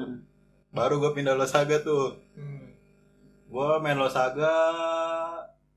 Baru 0.69 0.97
gue 0.97 1.11
pindah 1.13 1.35
Losaga 1.35 1.79
tuh. 1.79 2.15
Hmm. 2.33 2.71
Gue 3.45 3.69
main 3.77 3.95
Losaga 3.95 4.51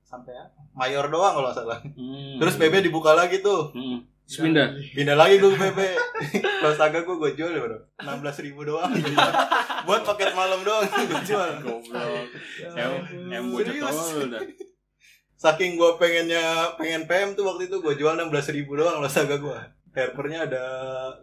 sampai 0.00 0.34
apa? 0.36 0.58
Mayor 0.72 1.06
doang 1.06 1.34
kalau 1.34 1.50
salah. 1.50 1.78
Hmm. 1.84 2.38
Terus 2.38 2.54
PB 2.54 2.82
dibuka 2.84 3.10
lagi 3.12 3.38
tuh. 3.40 3.70
Hmm. 3.70 4.02
Terus 4.24 4.38
pindah. 4.40 4.66
Pindah 4.90 5.14
lagi 5.14 5.38
gue 5.38 5.50
PB. 5.50 5.78
Losaga 6.64 7.02
gue 7.02 7.14
gue 7.16 7.30
jual 7.32 7.50
ya 7.52 7.60
bro. 7.60 7.78
16 7.96 8.10
ribu 8.44 8.62
doang. 8.64 8.90
Buat 9.86 10.02
paket 10.04 10.30
malam 10.32 10.62
doang 10.62 10.82
gue 10.82 11.20
jual. 11.22 11.50
Goblok. 11.60 12.26
Ya 12.74 12.90
Em, 13.32 13.44
tolol 13.52 14.30
dah. 14.30 14.42
Saking 15.36 15.76
gue 15.76 15.90
pengennya 15.94 16.42
pengen 16.74 17.04
PM 17.04 17.34
tuh 17.34 17.44
waktu 17.44 17.66
itu 17.66 17.78
gue 17.78 17.94
jual 17.94 18.14
16 18.14 18.30
ribu 18.52 18.74
doang 18.74 18.98
Losaga 18.98 19.36
gue. 19.36 19.58
Harpernya 19.94 20.44
ada 20.44 20.64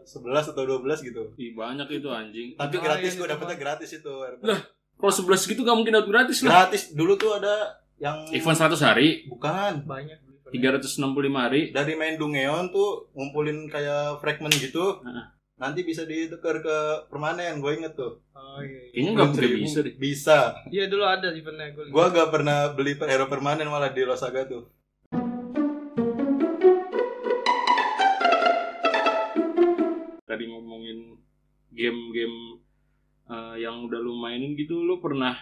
11 0.01 0.23
atau 0.47 0.63
12 0.63 1.03
gitu. 1.03 1.35
Ih, 1.35 1.51
banyak 1.51 1.91
itu 1.91 2.07
anjing. 2.07 2.55
Tapi 2.55 2.75
Ah, 2.75 2.81
gratis 2.81 3.13
gue 3.13 3.19
gitu, 3.19 3.27
dapetnya 3.27 3.57
gratis 3.57 3.89
itu. 3.91 4.07
Harper. 4.09 4.45
Lah. 4.47 4.59
Kalau 4.95 5.13
11 5.13 5.43
gitu 5.45 5.61
gak 5.61 5.75
mungkin 5.75 5.93
dapat 5.93 6.09
gratis 6.09 6.37
lah. 6.41 6.49
Gratis. 6.65 6.81
Dulu 6.91 7.13
tuh 7.15 7.31
ada 7.33 7.55
yang 7.97 8.25
Event 8.29 8.57
100 8.57 8.79
hari, 8.79 9.27
bukan 9.27 9.83
banyak 9.83 10.17
beli 10.23 10.37
pernah. 10.41 10.81
365 10.81 11.05
hari. 11.37 11.61
dari 11.69 11.93
main 11.93 12.15
Dungeon 12.15 12.69
tuh 12.69 13.11
ngumpulin 13.11 13.67
kayak 13.67 14.17
fragment 14.17 14.53
gitu. 14.53 14.99
Heeh. 14.99 15.25
Nanti 15.57 15.85
bisa 15.85 16.01
ditukar 16.03 16.57
ke 16.57 16.77
permanen, 17.05 17.59
gue 17.59 17.71
inget 17.71 17.93
tuh. 17.93 18.17
oh 18.31 18.57
iya 18.59 18.81
iya. 18.81 18.89
Kayaknya 18.91 19.11
gak 19.11 19.25
mungkin 19.27 19.37
Seribu. 19.37 19.61
bisa 19.61 19.79
deh. 19.79 19.93
Bisa. 19.95 20.37
iya 20.67 20.83
dulu 20.85 21.03
ada 21.03 21.27
eventnya 21.29 21.67
gue. 21.69 21.83
Gua 21.87 22.09
gak 22.09 22.29
pernah 22.29 22.57
beli 22.71 22.93
per- 22.95 23.05
hero 23.05 23.25
permanen 23.25 23.67
malah 23.67 23.89
di 23.89 24.01
Losaga 24.01 24.43
tuh. 24.43 24.65
Tadi 30.31 30.47
ngomongin 30.47 31.19
game-game 31.69 32.38
eh, 33.25 33.55
yang 33.59 33.83
udah 33.83 34.00
lu 34.00 34.15
mainin 34.15 34.55
gitu, 34.55 34.79
lu 34.79 34.97
pernah 34.97 35.35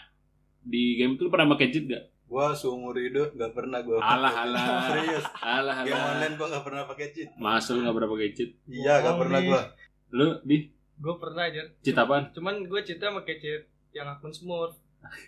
di 0.59 0.97
game 0.97 1.13
itu 1.13 1.23
lu 1.23 1.29
pernah 1.29 1.53
pakai 1.53 1.69
cheat 1.69 1.85
gak? 1.85 2.03
Gua 2.25 2.51
seumur 2.51 2.93
hidup 2.93 3.33
gak 3.33 3.53
pernah 3.53 3.81
gua. 3.81 3.97
Alah 3.99 4.33
alah. 4.39 4.65
Serius. 4.89 5.25
Alah 5.35 5.81
Game 5.81 5.93
alah. 5.93 6.09
online 6.11 6.33
gua 6.35 6.47
gak 6.51 6.63
pernah 6.63 6.83
pakai 6.85 7.07
cheat. 7.09 7.29
Masa 7.35 7.73
lu 7.73 7.81
gak 7.81 7.93
pernah 7.93 8.09
pakai 8.09 8.29
cheat? 8.31 8.49
Iya, 8.65 8.93
gak 8.95 9.05
Bohong 9.07 9.19
pernah 9.19 9.39
nih. 9.39 9.47
gua. 9.47 9.61
Lu 10.09 10.27
di 10.43 10.57
gue 10.99 11.15
pernah 11.15 11.43
aja 11.45 11.63
cheat 11.79 11.95
apaan? 11.95 12.27
cuman 12.29 12.59
gue 12.61 12.79
cheatnya 12.81 13.15
pakai 13.15 13.35
cheat 13.37 13.63
yang 13.89 14.03
akun 14.09 14.29
smurf 14.29 14.75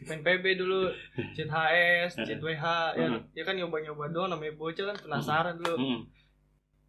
main 0.03 0.19
PB 0.19 0.59
dulu 0.59 0.91
cheat 1.31 1.47
HS 1.47 2.19
cheat 2.19 2.37
WH 2.37 2.65
ya, 2.91 3.07
Hmm. 3.07 3.23
ya 3.31 3.43
kan 3.47 3.55
nyoba-nyoba 3.55 4.11
doang 4.11 4.27
namanya 4.27 4.51
bocah 4.53 4.83
kan 4.85 4.97
penasaran 4.99 5.55
dulu 5.55 5.75
Hmm. 5.79 6.01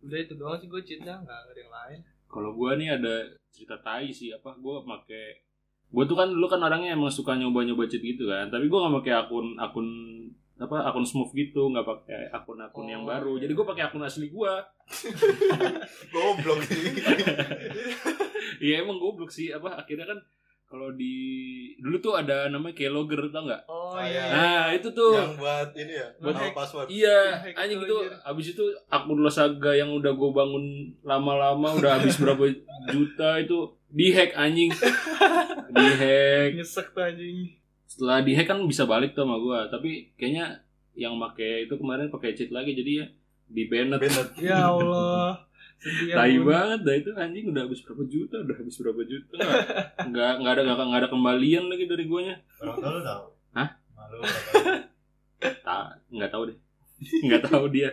udah 0.03 0.19
itu 0.19 0.35
doang 0.35 0.59
sih 0.59 0.67
gue 0.67 0.83
cheatnya 0.83 1.15
nggak 1.15 1.31
ada 1.47 1.55
yang 1.57 1.71
lain 1.71 1.99
Kalau 2.33 2.51
gua 2.53 2.75
nih 2.75 2.97
ada 2.97 3.15
cerita 3.53 3.77
tai 3.79 4.09
sih 4.09 4.33
apa? 4.33 4.57
Gua 4.57 4.81
make 4.81 5.45
gua 5.87 6.03
tuh 6.03 6.17
kan 6.17 6.27
dulu 6.27 6.49
kan 6.49 6.59
orangnya 6.59 6.97
emang 6.97 7.13
suka 7.13 7.37
nyoba-nyoba 7.37 7.85
cheat 7.85 8.01
gitu 8.01 8.25
kan. 8.25 8.49
Tapi 8.49 8.67
gua 8.67 8.89
nggak 8.89 8.95
pakai 8.99 9.15
akun 9.21 9.47
akun 9.57 9.89
apa 10.57 10.79
akun 10.87 11.03
smooth 11.03 11.35
gitu 11.35 11.69
nggak 11.69 11.83
pakai 11.83 12.31
akun-akun 12.31 12.87
yang 12.87 13.03
Oh. 13.03 13.09
baru 13.11 13.35
jadi 13.35 13.51
gue 13.51 13.67
pakai 13.67 13.83
akun 13.83 13.99
asli 14.01 14.31
gua 14.31 14.63
Goblok 16.15 16.63
ini. 16.71 16.91
Iya 18.63 18.87
emang 18.87 19.03
goblok 19.03 19.35
sih 19.35 19.51
apa 19.51 19.75
akhirnya 19.75 20.07
kan 20.07 20.19
kalau 20.73 20.89
di 20.91 21.13
dulu 21.77 22.01
tuh 22.01 22.17
ada 22.17 22.49
namanya 22.49 22.73
keylogger 22.73 23.29
tau 23.29 23.45
nggak 23.45 23.63
oh 23.67 23.93
Ah, 23.93 24.01
iya 24.03 24.17
iya. 24.19 24.33
nah 24.33 24.65
itu 24.73 24.89
tuh 24.91 25.13
yang 25.13 25.37
buat 25.37 25.69
ini 25.75 25.93
ya, 25.93 26.09
Buat 26.17 26.33
nama 26.33 26.43
hack. 26.43 26.55
password. 26.57 26.87
iya 26.89 27.19
Hack 27.39 27.55
anjing 27.55 27.79
itu 27.79 27.97
abis 28.25 28.47
itu 28.51 28.65
akun 28.89 29.21
Losaga 29.21 29.73
yang 29.73 29.93
udah 29.93 30.11
gue 30.11 30.31
bangun 30.33 30.65
lama-lama 31.03 31.77
udah 31.77 32.01
habis 32.01 32.17
berapa 32.17 32.41
juta 32.89 33.37
itu 33.37 33.59
dihack 33.89 34.33
anjing 34.35 34.73
dihack 35.77 36.51
nyesek 36.55 36.87
tuh 36.91 37.05
anjing 37.05 37.53
setelah 37.85 38.21
dihack 38.21 38.49
kan 38.49 38.65
bisa 38.65 38.85
balik 38.85 39.13
tuh 39.13 39.23
sama 39.23 39.37
gue 39.37 39.59
tapi 39.69 39.91
kayaknya 40.15 40.65
yang 40.95 41.13
make 41.15 41.69
itu 41.69 41.75
kemarin 41.75 42.09
pakai 42.09 42.33
cheat 42.33 42.49
lagi 42.49 42.73
jadi 42.73 42.93
ya 42.99 43.07
di 43.47 43.63
banned 43.67 44.01
Bennett. 44.01 44.29
ya 44.39 44.73
Allah 44.73 45.37
Tai 45.83 46.35
banget 46.41 46.81
dah 46.81 46.95
itu 46.95 47.11
anjing 47.13 47.45
udah 47.49 47.63
habis 47.63 47.81
berapa 47.81 48.03
juta 48.05 48.37
udah 48.39 48.55
habis 48.55 48.77
berapa 48.77 49.03
juta 49.03 49.35
nggak 50.05 50.33
nggak 50.39 50.53
ada 50.53 50.63
nggak, 50.63 50.77
nggak 50.81 51.01
ada 51.01 51.11
kembalian 51.11 51.65
lagi 51.67 51.85
dari 51.85 52.05
guanya 52.05 52.37
Orang 52.57 52.77
tua 52.77 52.91
lu 52.91 53.01
tahu? 53.01 53.23
Hah? 53.53 53.69
Malu. 53.93 54.19
tak 55.67 55.85
nggak 56.09 56.31
tahu 56.31 56.43
deh 56.47 56.59
nggak 57.21 57.43
tahu 57.45 57.65
dia 57.69 57.91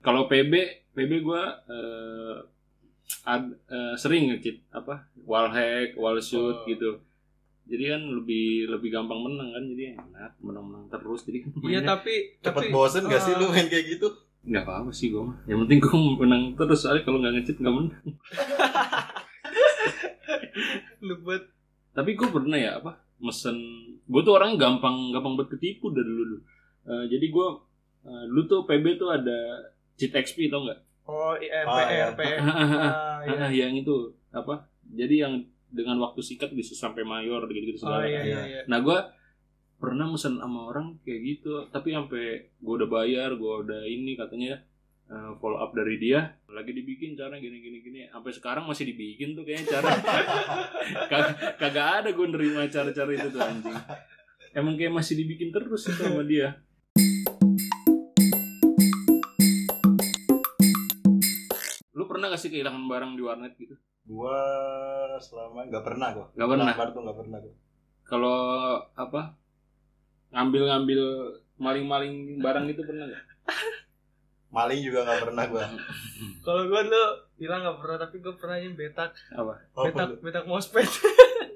kalau 0.00 0.24
PB 0.24 0.52
PB 0.90 1.12
gue 1.20 1.42
eh, 1.68 2.36
ad- 3.22 3.58
eh, 3.66 3.94
sering 3.94 4.32
ngekit 4.32 4.64
apa 4.70 5.04
wall 5.22 5.48
hack 5.48 5.92
wall 5.94 6.16
shoot 6.18 6.56
Oh. 6.56 6.64
gitu 6.64 6.96
jadi 7.66 7.92
kan 7.92 8.02
lebih 8.08 8.70
lebih 8.70 8.88
gampang 8.88 9.20
menang 9.20 9.50
kan 9.50 9.64
jadi 9.66 9.92
enak 9.94 10.32
menang-menang 10.38 10.86
terus 10.86 11.20
jadi 11.22 11.42
kan 11.42 11.50
iya 11.64 11.80
tapi 11.82 12.38
Cepet 12.38 12.62
tapi 12.62 12.66
bosen 12.70 13.04
gak 13.04 13.20
sih 13.20 13.34
lu 13.34 13.50
main 13.50 13.66
kayak 13.66 13.86
gitu? 13.92 14.08
Nggak 14.46 14.62
apa-apa 14.62 14.90
sih 14.90 15.10
gue 15.10 15.20
mah. 15.20 15.36
Yang 15.44 15.58
penting 15.66 15.78
gue 15.80 15.96
menang 16.16 16.42
terus 16.54 16.78
soalnya 16.80 17.02
kalau 17.02 17.18
nggak 17.18 17.34
ngecit 17.36 17.56
nggak 17.58 17.74
menang. 17.74 18.04
Lebet 21.00 21.42
tapi 21.90 22.12
gue 22.12 22.28
pernah 22.28 22.54
ya 22.54 22.76
apa 22.76 22.92
mesen. 23.18 23.56
Gue 24.04 24.20
tuh 24.20 24.36
orangnya 24.36 24.60
gampang 24.62 25.10
gampang 25.10 25.34
buat 25.34 25.48
ketipu 25.48 25.90
dari 25.90 26.06
dulu 26.06 26.38
Eh, 26.86 27.04
jadi 27.10 27.26
gue 27.26 27.48
eh, 28.04 28.24
dulu 28.26 28.42
tuh 28.46 28.60
PB 28.62 28.94
tuh 28.94 29.10
ada 29.10 29.38
cheat 29.94 30.14
XP 30.14 30.46
tau 30.46 30.62
nggak? 30.62 30.78
Oh 31.04 31.34
iya 31.34 31.62
Ah, 31.62 31.82
iya. 31.84 32.06
PR 32.08 32.10
PR 32.12 32.38
ah 32.38 33.18
iya. 33.22 33.38
Ah, 33.40 33.50
yang 33.50 33.74
itu 33.74 33.94
apa 34.30 34.66
jadi 34.84 35.26
yang 35.26 35.42
dengan 35.66 35.98
waktu 35.98 36.18
singkat 36.18 36.50
bisa 36.50 36.74
sampai 36.74 37.02
mayor 37.02 37.42
gitu 37.44 37.58
gitu 37.64 37.78
oh 37.82 37.90
segala 37.90 38.02
iya 38.02 38.22
iya 38.22 38.22
Iya. 38.22 38.42
iya 38.44 38.60
nah 38.66 38.78
gue 38.78 38.94
pernah 39.76 40.08
mesen 40.08 40.40
sama 40.40 40.72
orang 40.72 40.96
kayak 41.04 41.20
gitu. 41.22 41.68
Tapi 41.68 41.92
sampai 41.92 42.24
gue 42.56 42.74
udah 42.80 42.88
bayar 42.88 43.36
gue 43.36 43.54
udah 43.68 43.82
ini 43.84 44.16
katanya 44.16 44.56
eh, 45.12 45.30
follow 45.38 45.60
up 45.60 45.76
dari 45.76 46.00
dia 46.00 46.32
lagi 46.48 46.72
dibikin 46.72 47.12
cara 47.12 47.36
gini 47.36 47.60
gini 47.60 47.78
gini. 47.84 48.00
Sampai 48.08 48.32
sekarang 48.32 48.64
masih 48.64 48.88
dibikin 48.88 49.36
tuh 49.36 49.44
kayaknya 49.44 49.78
cara. 49.78 49.88
Kagak 51.12 51.60
kagak 51.60 51.88
ada 52.02 52.08
gue 52.10 52.26
nerima 52.26 52.64
cara-cara 52.72 53.10
itu 53.12 53.28
tuh 53.28 53.42
anjing. 53.44 53.76
Emang 54.56 54.80
kayak 54.80 54.96
masih 54.96 55.20
dibikin 55.20 55.52
terus 55.52 55.84
itu 55.84 56.00
sama 56.00 56.24
dia. 56.24 56.56
Lu 61.92 62.08
pernah 62.08 62.32
gak 62.32 62.40
sih 62.40 62.48
kehilangan 62.48 62.88
barang 62.88 63.12
di 63.20 63.22
warnet 63.24 63.52
gitu? 63.60 63.76
Gua 64.08 64.32
selama 65.20 65.68
gak 65.68 65.84
pernah 65.84 66.08
gua. 66.16 66.26
Gak 66.32 66.48
pernah. 66.48 66.72
Gak 66.72 67.18
pernah 67.20 67.38
gua. 67.44 67.54
kalau 68.06 68.38
apa 68.94 69.34
ngambil-ngambil 70.36 71.00
maling-maling 71.56 72.36
barang 72.44 72.68
itu 72.68 72.84
pernah 72.84 73.08
gak? 73.08 73.24
Maling 74.52 74.80
juga 74.84 75.08
gak 75.08 75.20
pernah 75.24 75.44
gua. 75.48 75.64
kalau 76.44 76.68
gue 76.68 76.80
dulu 76.86 77.04
bilang 77.36 77.60
nggak 77.60 77.78
pernah 77.80 77.96
tapi 78.00 78.16
gue 78.20 78.34
pernah 78.36 78.56
yang 78.56 78.72
betak 78.72 79.12
apa 79.32 79.54
betak 79.74 80.08
betak 80.20 80.44
mousepad 80.44 80.84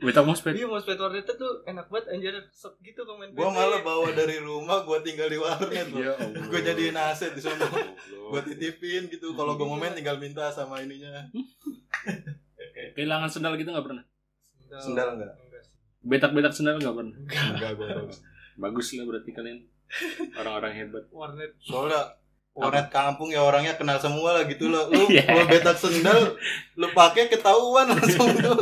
Betak 0.01 0.25
mousepad 0.25 0.57
iya 0.57 0.65
mousepad 0.65 0.97
warnet 0.97 1.29
itu 1.29 1.37
tuh 1.37 1.61
enak 1.69 1.93
banget 1.93 2.09
anjir 2.09 2.33
sok 2.57 2.81
gitu 2.81 3.05
komen 3.05 3.37
Gua 3.37 3.53
malah 3.53 3.85
bawa 3.85 4.09
dari 4.17 4.41
rumah, 4.41 4.81
gua 4.89 5.05
tinggal 5.05 5.29
di 5.29 5.37
warnet 5.37 5.93
loh. 5.93 6.01
Ya 6.01 6.17
Allah. 6.17 6.41
Gua 6.49 6.61
jadiin 6.65 6.97
aset 6.97 7.37
di 7.37 7.45
sana. 7.45 7.69
Gua 8.33 8.41
titipin 8.41 9.13
gitu. 9.13 9.37
Kalau 9.37 9.61
gua 9.61 9.69
mau 9.69 9.77
main 9.77 9.93
tinggal 9.93 10.17
minta 10.17 10.49
sama 10.49 10.81
ininya. 10.81 11.29
kehilangan 12.97 13.29
sendal 13.29 13.55
gitu 13.61 13.71
gak 13.71 13.87
pernah 13.87 14.05
Sendal 14.81 15.09
enggak? 15.19 15.33
enggak 15.37 15.65
betak-betak 16.01 16.53
sendal 16.57 16.81
gak 16.81 16.97
pernah 16.97 17.17
Enggak 17.21 17.73
gua. 17.77 17.89
Bagus 18.61 18.93
lah 18.93 19.05
berarti 19.05 19.31
kalian 19.31 19.59
orang-orang 20.37 20.73
hebat 20.77 21.05
warnet 21.11 21.51
Soalnya 21.59 22.15
warnet 22.53 22.87
kampung 22.89 23.27
ya 23.27 23.41
orangnya 23.41 23.75
kenal 23.75 23.97
semua 23.97 24.31
lah 24.33 24.45
gitu 24.45 24.69
loh. 24.69 24.87
Lu 24.87 25.07
Iya. 25.09 25.23
kalau 25.25 25.45
betak 25.47 25.75
sendal 25.75 26.37
lu 26.75 26.87
pakai 26.93 27.27
ketahuan 27.27 27.89
langsung 27.91 28.29
tuh. 28.37 28.59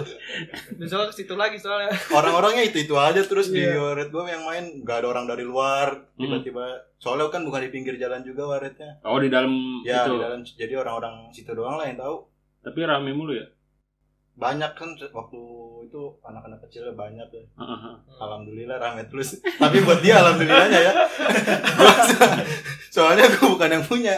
besok 0.75 1.09
ke 1.09 1.15
situ 1.17 1.35
lagi 1.35 1.57
soalnya 1.57 1.91
Orang-orangnya 2.09 2.63
itu-itu 2.63 2.95
aja 2.95 3.19
terus 3.21 3.49
di 3.49 3.59
Iya. 3.59 3.77
warnet 3.77 4.09
gua 4.09 4.25
yang 4.25 4.43
main 4.43 4.65
nggak 4.81 4.97
ada 4.99 5.09
orang 5.09 5.27
dari 5.27 5.43
luar. 5.43 6.09
Tiba-tiba 6.15 6.65
soalnya 6.97 7.27
kan 7.29 7.43
bukan 7.43 7.61
di 7.61 7.71
pinggir 7.71 7.95
jalan 7.97 8.23
juga 8.23 8.47
warnetnya. 8.49 9.03
oh 9.03 9.19
di 9.19 9.29
dalam 9.29 9.51
Ya 9.83 10.03
itu 10.03 10.15
di 10.15 10.21
dalam 10.21 10.41
jadi 10.45 10.75
orang-orang 10.77 11.15
situ 11.29 11.51
doang 11.51 11.75
lah 11.75 11.85
yang 11.85 11.97
tahu. 11.97 12.25
tapi 12.59 12.83
rame 12.83 13.11
mulu 13.11 13.33
ya 13.33 13.47
banyak 14.39 14.71
kan 14.79 14.95
waktu 14.95 15.41
itu 15.91 16.03
anak-anak 16.23 16.63
kecilnya 16.63 16.95
banyak 16.95 17.29
ya. 17.35 17.45
Heeh. 17.59 17.95
Alhamdulillah 18.23 18.79
rame 18.79 19.03
terus. 19.11 19.43
Tapi 19.63 19.83
buat 19.83 19.99
dia 19.99 20.23
alhamdulillahnya 20.23 20.79
ya. 20.79 20.93
Soalnya 22.95 23.27
gue 23.35 23.47
bukan 23.51 23.71
yang 23.75 23.85
punya. 23.85 24.15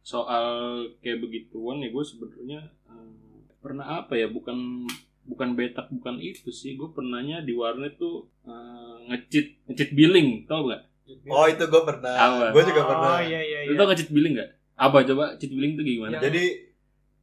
soal 0.00 0.82
kayak 1.04 1.22
begituan 1.22 1.78
ya 1.86 1.92
gue 1.92 2.02
sebenarnya 2.02 2.66
eh, 2.90 3.38
pernah 3.62 4.02
apa 4.02 4.18
ya 4.18 4.26
bukan 4.26 4.88
bukan 5.22 5.54
betak 5.54 5.86
bukan 5.86 6.18
itu 6.18 6.50
sih 6.50 6.74
gue 6.74 6.90
pernahnya 6.90 7.46
di 7.46 7.54
warnet 7.54 7.94
tuh 7.94 8.26
eh, 8.42 8.96
ngecit 9.06 9.70
ngecit 9.70 9.94
billing 9.94 10.50
tau 10.50 10.66
gak 10.66 10.90
Oh 11.26 11.42
itu 11.50 11.66
gue 11.66 11.82
pernah. 11.82 12.54
Gue 12.54 12.62
juga 12.62 12.86
pernah. 12.86 13.18
Oh 13.18 13.22
iya 13.22 13.42
iya 13.42 13.66
lu 13.66 13.74
iya. 13.74 13.78
tau 13.78 13.86
ngecit 13.90 14.10
billing 14.14 14.34
gak 14.38 14.50
apa 14.80 15.04
coba 15.04 15.24
cheat 15.36 15.52
billing 15.52 15.76
tuh 15.76 15.84
gimana 15.84 16.16
Ya. 16.16 16.20
Jadi 16.32 16.44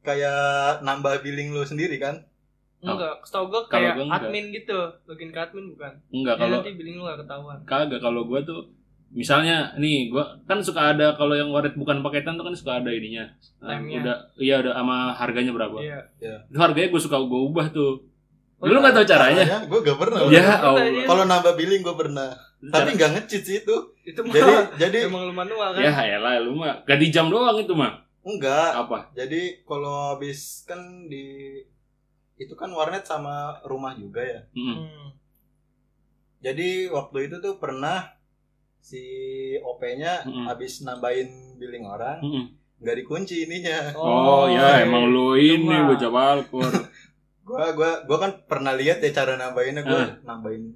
kayak 0.08 0.40
nambah 0.80 1.20
billing 1.20 1.48
lu 1.50 1.62
sendiri 1.62 1.96
kan? 1.96 2.16
Enggak, 2.78 3.20
setahu 3.20 3.44
gue 3.48 3.58
Oh. 3.58 3.64
Kayak 3.66 3.92
gua 3.92 4.04
enggak. 4.06 4.22
admin 4.24 4.44
gitu, 4.50 4.78
login 5.04 5.28
ke 5.28 5.40
admin 5.40 5.66
bukan? 5.68 5.92
enggak 6.08 6.34
Ya, 6.34 6.40
kalau 6.40 6.56
nanti 6.56 6.70
billing 6.72 6.96
lu 6.96 7.04
gak 7.04 7.18
ketahuan. 7.20 7.58
kagak 7.64 8.00
kalau 8.00 8.22
gue 8.24 8.40
tuh 8.42 8.60
misalnya 9.10 9.56
nih 9.74 10.08
gue 10.08 10.20
kan 10.44 10.60
suka 10.60 10.92
ada 10.92 11.12
kalau 11.12 11.32
yang 11.32 11.48
warnet 11.48 11.72
bukan 11.72 11.98
paketan 11.98 12.34
tuh 12.34 12.44
kan 12.44 12.52
suka 12.52 12.72
ada 12.76 12.88
ininya 12.88 13.24
Nah, 13.58 13.72
Time-nya. 13.74 13.98
udah 13.98 14.16
iya 14.36 14.54
udah 14.58 14.72
sama 14.74 14.96
harganya 15.12 15.48
berapa 15.50 15.74
Iya. 15.74 15.98
itu 16.44 16.54
harganya 16.56 16.88
gue 16.88 17.00
suka 17.00 17.16
gue 17.18 17.40
ubah 17.42 17.66
tuh 17.68 18.04
Oh, 18.58 18.66
lu 18.66 18.76
nggak 18.76 18.90
tahu 18.92 19.06
caranya 19.06 19.62
Gue 19.64 19.80
gak 19.80 19.96
pernah. 19.96 20.18
Oh, 20.20 20.28
ya 20.28 20.42
iya. 20.84 21.06
Kalau 21.06 21.22
nambah 21.24 21.54
billing 21.54 21.78
gue 21.78 21.94
pernah. 21.94 22.34
Itu 22.58 22.68
Tapi 22.68 22.84
cara- 22.84 22.96
nggak 22.98 23.10
ngecit 23.14 23.42
sih 23.44 23.56
itu. 23.58 23.76
Itu 24.02 24.18
mah 24.20 24.34
Jadi 24.34 24.50
jadi 24.76 24.96
emang 25.06 25.24
lu 25.24 25.32
manual 25.32 25.68
kan? 25.72 25.80
ya 25.80 25.94
elah 26.12 26.36
lu 26.38 26.52
mah 26.52 26.82
gak 26.82 26.98
di 26.98 27.06
jam 27.08 27.26
doang 27.26 27.54
itu 27.56 27.70
mah 27.72 28.02
enggak. 28.20 28.70
apa 28.76 29.10
Jadi 29.12 29.40
kalau 29.62 30.14
habis 30.14 30.62
kan 30.62 30.78
di 31.04 31.58
itu 32.34 32.54
kan 32.54 32.70
warnet 32.70 33.02
sama 33.02 33.34
rumah 33.62 33.92
juga 33.92 34.20
ya. 34.20 34.40
Hmm. 34.52 35.10
Jadi 36.38 36.86
waktu 36.88 37.26
itu 37.26 37.36
tuh 37.38 37.58
pernah 37.58 38.14
si 38.78 39.02
OP-nya 39.58 40.22
Mm-mm. 40.22 40.46
habis 40.46 40.80
nambahin 40.80 41.28
billing 41.56 41.82
orang 41.82 42.22
Mm-mm. 42.22 42.44
nggak 42.78 42.96
dikunci 42.96 43.42
ininya. 43.44 43.90
Oh, 43.92 44.46
ya 44.46 44.80
emang 44.80 45.10
lu 45.10 45.34
ini 45.34 45.66
Cuma- 45.66 45.86
bocah 45.88 46.10
balkor. 46.10 46.72
Gua 47.42 47.72
gua 47.72 48.04
gua 48.04 48.18
kan 48.20 48.32
pernah 48.44 48.70
lihat 48.72 49.00
ya 49.00 49.10
cara 49.10 49.34
nambahinnya 49.34 49.80
gua 49.82 49.98
Ah. 49.98 50.08
nambahin 50.22 50.68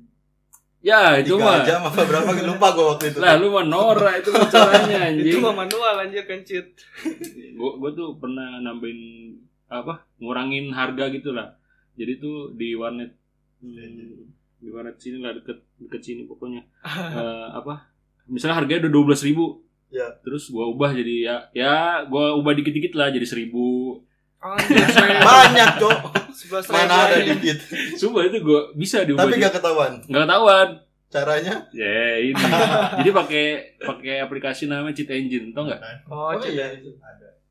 ya 0.82 1.16
itu 1.22 1.38
tiga 1.38 1.46
mah. 1.46 1.62
jam 1.62 1.80
apa 1.86 2.02
berapa 2.02 2.30
lupa 2.42 2.66
gua 2.74 2.84
waktu 2.94 3.14
itu. 3.14 3.18
Lah 3.22 3.38
lu 3.38 3.54
mah 3.54 3.64
Nora 3.64 4.18
itu 4.18 4.34
caranya 4.50 5.06
Itu 5.14 5.38
anjing. 5.38 5.40
mah 5.40 5.54
manual 5.54 5.94
anjir 6.02 6.26
cheat. 6.42 6.74
Gua 7.54 7.78
gua 7.78 7.90
tuh 7.94 8.18
pernah 8.18 8.58
nambahin 8.58 9.32
apa? 9.70 10.02
Ngurangin 10.18 10.74
harga 10.74 11.08
gitu 11.14 11.30
lah. 11.30 11.54
Jadi 11.94 12.18
tuh 12.18 12.52
di 12.58 12.74
warnet 12.74 13.14
hmm, 13.62 14.26
di 14.58 14.68
warnet 14.74 14.98
sini 14.98 15.22
lah 15.22 15.32
deket 15.38 15.62
deket 15.78 16.02
sini 16.02 16.22
pokoknya. 16.26 16.66
Eh, 17.16 17.48
apa? 17.54 17.86
Misalnya 18.26 18.58
harganya 18.58 18.86
udah 18.86 18.92
dua 18.92 19.04
belas 19.14 19.22
ribu. 19.22 19.62
Ya. 19.88 20.10
Terus 20.26 20.50
gua 20.50 20.66
ubah 20.66 20.90
jadi 20.92 21.14
ya 21.22 21.36
ya 21.54 21.76
gua 22.10 22.34
ubah 22.34 22.58
dikit-dikit 22.58 22.98
lah 22.98 23.14
jadi 23.14 23.24
seribu. 23.24 24.02
Anjir, 24.42 24.86
saya 24.86 25.22
Banyak, 25.28 25.68
Cok. 25.78 25.98
sebelas 26.34 26.64
Mana 26.66 27.06
ada 27.06 27.16
dikit. 27.16 27.58
Coba 27.96 28.26
itu 28.26 28.38
gua 28.42 28.60
bisa 28.74 29.06
diubah. 29.06 29.22
Tapi 29.22 29.38
jadi- 29.38 29.44
gak 29.44 29.54
ketahuan. 29.56 29.92
nggak 30.02 30.22
ketahuan. 30.26 30.68
Caranya? 31.06 31.54
Ya 31.70 32.18
ini. 32.18 32.32
Jadi 32.98 33.10
pakai 33.12 33.44
pakai 33.78 34.14
aplikasi 34.18 34.64
namanya 34.64 34.96
Cheat 34.96 35.12
Engine, 35.12 35.52
tau 35.52 35.68
nggak? 35.68 35.80
Oh, 36.08 36.32
cheat. 36.34 36.56
iya. 36.56 36.66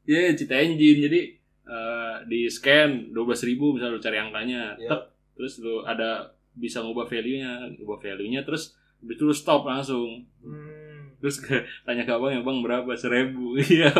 Ya 0.03 0.33
Cheat 0.33 0.49
Engine. 0.49 0.97
Jadi 0.99 1.19
eh, 1.63 2.15
di 2.25 2.49
scan 2.49 3.13
12.000 3.13 3.21
ribu 3.47 3.71
misalnya 3.71 3.95
lu 3.95 4.01
cari 4.01 4.17
angkanya, 4.17 4.73
Iya. 4.75 4.89
tek, 4.89 5.01
terus 5.37 5.61
lu 5.61 5.79
ada 5.81 6.27
bisa 6.51 6.81
ngubah 6.81 7.05
value-nya, 7.05 7.69
ngubah 7.77 8.01
value-nya, 8.01 8.41
terus 8.41 8.73
habis 8.97 9.15
itu 9.15 9.23
lu 9.23 9.31
stop 9.31 9.63
langsung. 9.63 10.25
Hmm. 10.41 10.80
Terus 11.21 11.37
ke, 11.37 11.53
tanya 11.85 12.01
ke 12.01 12.11
abang 12.11 12.33
ya 12.33 12.41
bang 12.41 12.57
berapa 12.59 12.91
seribu 12.97 13.53
Iya 13.61 13.93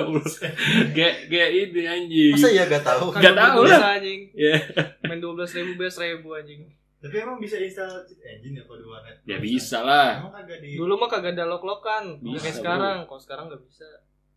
kayak 0.92 1.30
kayak 1.30 1.50
ini 1.54 1.82
anjing 1.86 2.34
Masa 2.34 2.50
ya 2.50 2.66
gak 2.66 2.82
tahu? 2.82 3.14
Nggak 3.14 3.38
tahu 3.38 3.60
bisa 3.64 3.78
lah. 3.78 3.94
anjing. 3.96 4.22
Iya. 4.34 4.58
Main 5.06 5.22
12 5.22 5.58
ribu 5.62 5.72
belas 5.78 5.96
ribu 5.96 6.28
anjing. 6.34 6.62
Tapi 6.98 7.16
emang 7.18 7.38
bisa 7.38 7.58
install 7.58 8.06
cheat 8.06 8.22
engine 8.22 8.58
ya 8.58 8.64
kalau 8.66 8.78
di 8.78 8.86
warnet? 8.86 9.18
Ya 9.26 9.38
bisa 9.38 9.82
lah 9.82 10.22
Emang 10.22 10.34
kagak 10.34 10.60
di 10.62 10.78
Dulu 10.78 10.94
mah 10.98 11.10
kagak 11.10 11.34
ada 11.34 11.46
lock-lockan. 11.46 12.04
Bisa, 12.22 12.42
Kayak 12.42 12.54
bro. 12.54 12.60
sekarang. 12.62 12.98
Kalau 13.06 13.22
sekarang 13.22 13.44
nggak 13.50 13.64
bisa. 13.66 13.88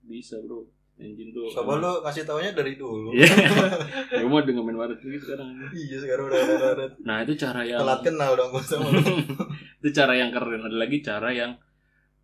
Bisa 0.01 0.37
bro 0.40 0.61
Engine 0.94 1.35
tuh 1.35 1.51
Coba 1.51 1.83
lu 1.83 1.92
kasih 2.01 2.23
taunya 2.23 2.55
dari 2.55 2.79
dulu. 2.79 3.11
Iya 3.11 3.27
Gue 4.23 4.31
mau 4.31 4.38
dengan 4.40 4.62
main 4.62 4.79
warnet 4.79 5.03
gitu 5.03 5.18
sekarang 5.18 5.51
Iya 5.73 5.97
sekarang 5.99 6.25
udah 6.29 6.38
ada 6.38 6.55
warnet. 6.62 6.92
Nah 7.03 7.16
itu 7.20 7.35
cara 7.35 7.61
yang 7.64 7.81
Telat 7.83 8.01
kenal 8.01 8.31
dong 8.33 8.49
gua 8.49 8.62
sama 8.62 8.88
lu. 8.92 9.03
itu 9.83 9.88
cara 9.90 10.12
yang 10.14 10.31
keren 10.31 10.62
ada 10.62 10.77
lagi 10.79 11.03
cara 11.03 11.35
yang 11.35 11.51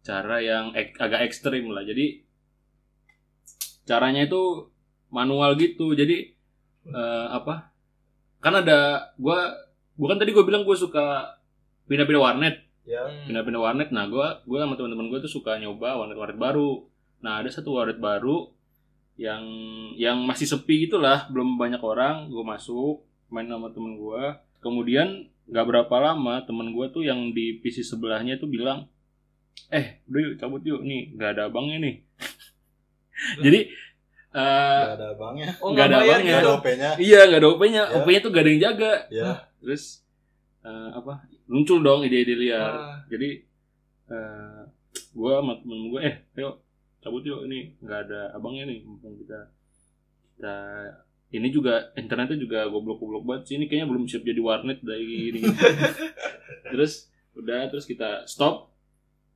cara 0.01 0.41
yang 0.41 0.73
ek- 0.73 0.97
agak 0.97 1.29
ekstrim 1.29 1.69
lah. 1.71 1.85
Jadi 1.85 2.25
caranya 3.85 4.27
itu 4.27 4.71
manual 5.13 5.57
gitu. 5.57 5.93
Jadi 5.93 6.33
eh, 6.89 7.27
apa? 7.29 7.73
Kan 8.41 8.57
ada 8.57 9.13
gua 9.21 9.53
gua 9.95 10.17
kan 10.17 10.19
tadi 10.21 10.33
gue 10.33 10.45
bilang 10.47 10.65
gue 10.65 10.77
suka 10.77 11.37
pindah-pindah 11.87 12.23
warnet. 12.23 12.57
Ya. 12.89 13.05
Pindah-pindah 13.29 13.61
warnet. 13.61 13.89
Nah 13.93 14.09
gua 14.09 14.41
gua 14.49 14.65
sama 14.65 14.75
teman-teman 14.79 15.13
gue 15.13 15.21
tuh 15.25 15.33
suka 15.33 15.61
nyoba 15.61 16.01
warnet-warnet 16.01 16.41
baru. 16.41 16.89
Nah 17.21 17.45
ada 17.45 17.53
satu 17.53 17.77
warnet 17.77 18.01
baru 18.01 18.49
yang 19.21 19.45
yang 20.01 20.25
masih 20.25 20.49
sepi 20.49 20.89
gitulah. 20.89 21.29
Belum 21.29 21.61
banyak 21.61 21.83
orang. 21.85 22.33
Gue 22.33 22.41
masuk 22.41 23.05
main 23.31 23.47
sama 23.47 23.71
temen 23.71 23.95
gue 23.95 24.23
kemudian 24.61 25.31
nggak 25.51 25.67
berapa 25.67 25.95
lama 25.99 26.43
temen 26.45 26.71
gue 26.75 26.87
tuh 26.93 27.03
yang 27.03 27.31
di 27.35 27.59
PC 27.59 27.83
sebelahnya 27.83 28.39
tuh 28.39 28.51
bilang 28.51 28.87
eh 29.71 30.01
udah 30.05 30.21
yuk 30.21 30.35
cabut 30.37 30.63
yuk 30.63 30.81
nih 30.81 31.13
nggak 31.13 31.31
ada 31.35 31.43
abangnya 31.47 31.77
nih 31.79 31.95
jadi 33.39 33.61
eh, 34.31 34.81
Gak 34.81 34.97
ada 34.97 35.09
abangnya. 35.13 35.49
Oh, 35.59 35.71
Nggak 35.71 35.77
nggak 35.77 35.87
ada 35.87 35.97
bayar 35.99 36.09
abangnya. 36.15 36.31
Gak 36.31 36.39
gitu. 36.39 36.47
ada 36.47 36.57
OP-nya. 36.57 36.91
iya 36.99 37.21
nggak 37.27 37.41
ada 37.41 37.49
OP-nya 37.51 37.83
Ya. 37.83 37.95
OP-nya 37.97 38.21
tuh 38.21 38.31
gak 38.31 38.43
ada 38.43 38.51
yang 38.51 38.63
jaga 38.63 38.93
Ya. 39.11 39.31
terus 39.59 39.83
eh, 40.61 40.89
apa 40.91 41.13
muncul 41.45 41.79
dong 41.81 42.01
ide-ide 42.01 42.35
liar 42.35 42.71
Ah. 42.71 42.99
jadi 43.07 43.29
eh 44.09 44.61
gue 45.11 45.33
sama 45.33 45.55
temen 45.57 45.81
gue 45.89 46.01
eh 46.01 46.15
ayo 46.35 46.59
cabut 46.99 47.21
yuk 47.21 47.45
ini 47.45 47.75
nggak 47.79 48.01
ada 48.07 48.21
abangnya 48.33 48.65
nih 48.67 48.79
mumpung 48.83 49.15
kita 49.17 49.51
kita 50.35 50.55
ini 51.31 51.49
juga 51.49 51.91
internetnya 51.95 52.35
juga 52.37 52.67
goblok-goblok 52.67 53.23
banget 53.23 53.43
sih 53.47 53.55
ini 53.57 53.67
kayaknya 53.67 53.87
belum 53.87 54.05
siap 54.05 54.23
jadi 54.23 54.39
warnet 54.39 54.79
dari 54.81 55.31
ini 55.31 55.41
terus 56.73 57.07
udah 57.33 57.67
terus 57.67 57.85
kita 57.85 58.23
stop 58.25 58.70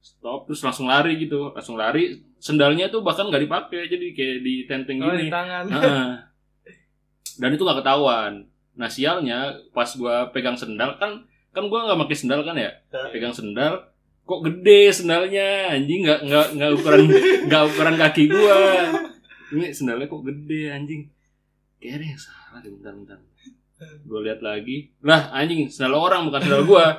stop 0.05 0.45
terus 0.45 0.61
langsung 0.61 0.85
lari 0.85 1.17
gitu. 1.17 1.49
Langsung 1.51 1.75
lari 1.75 2.13
sendalnya 2.37 2.87
tuh 2.87 3.01
bahkan 3.01 3.25
nggak 3.25 3.41
dipakai 3.41 3.89
jadi 3.89 4.07
kayak 4.13 4.39
di 4.39 4.55
tenteng 4.65 5.01
Oh, 5.01 5.09
gini. 5.11 5.27
di 5.27 5.33
tangan. 5.33 5.65
Heeh. 5.67 6.07
dan 7.35 7.51
itu 7.51 7.65
nggak 7.65 7.81
ketahuan. 7.81 8.47
Nah 8.75 8.87
sialnya 8.87 9.39
pas 9.73 9.89
gua 9.95 10.29
pegang 10.29 10.55
sendal 10.55 10.95
kan 10.95 11.25
kan 11.51 11.65
gua 11.67 11.89
nggak 11.89 12.05
pakai 12.05 12.17
sendal 12.17 12.45
kan 12.45 12.55
ya? 12.55 12.69
Ya. 12.93 13.11
pegang 13.11 13.33
sendal 13.33 13.91
kok 14.23 14.41
gede 14.43 14.93
sendalnya? 14.93 15.73
Anjing 15.73 16.05
nggak 16.05 16.21
nggak 16.23 16.47
nggak 16.55 16.71
ukuran 16.75 17.03
nggak 17.49 17.63
ukuran 17.67 17.97
kaki 17.97 18.25
gua. 18.29 18.57
Ini 19.51 19.67
sendalnya 19.71 20.07
kok 20.07 20.23
gede 20.23 20.63
anjing. 20.69 21.03
Kayaknya 21.77 22.07
yang 22.09 22.21
salah 22.21 22.59
deh 22.61 22.71
bentar 22.71 22.93
bentar. 22.93 23.19
Gue 24.01 24.21
lihat 24.23 24.41
lagi. 24.41 24.95
Lah 25.01 25.29
anjing 25.31 25.67
sendal 25.67 25.97
orang 25.97 26.29
bukan 26.29 26.41
sendal 26.41 26.63
gua 26.65 26.97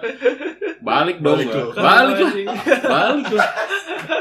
balik 0.85 1.17
dong 1.17 1.35
Balik 1.35 1.47
gua. 1.47 1.57
lu. 1.57 1.69
balik 1.73 2.15
lah. 2.15 2.31
Balik 2.85 3.27
lah 3.31 3.49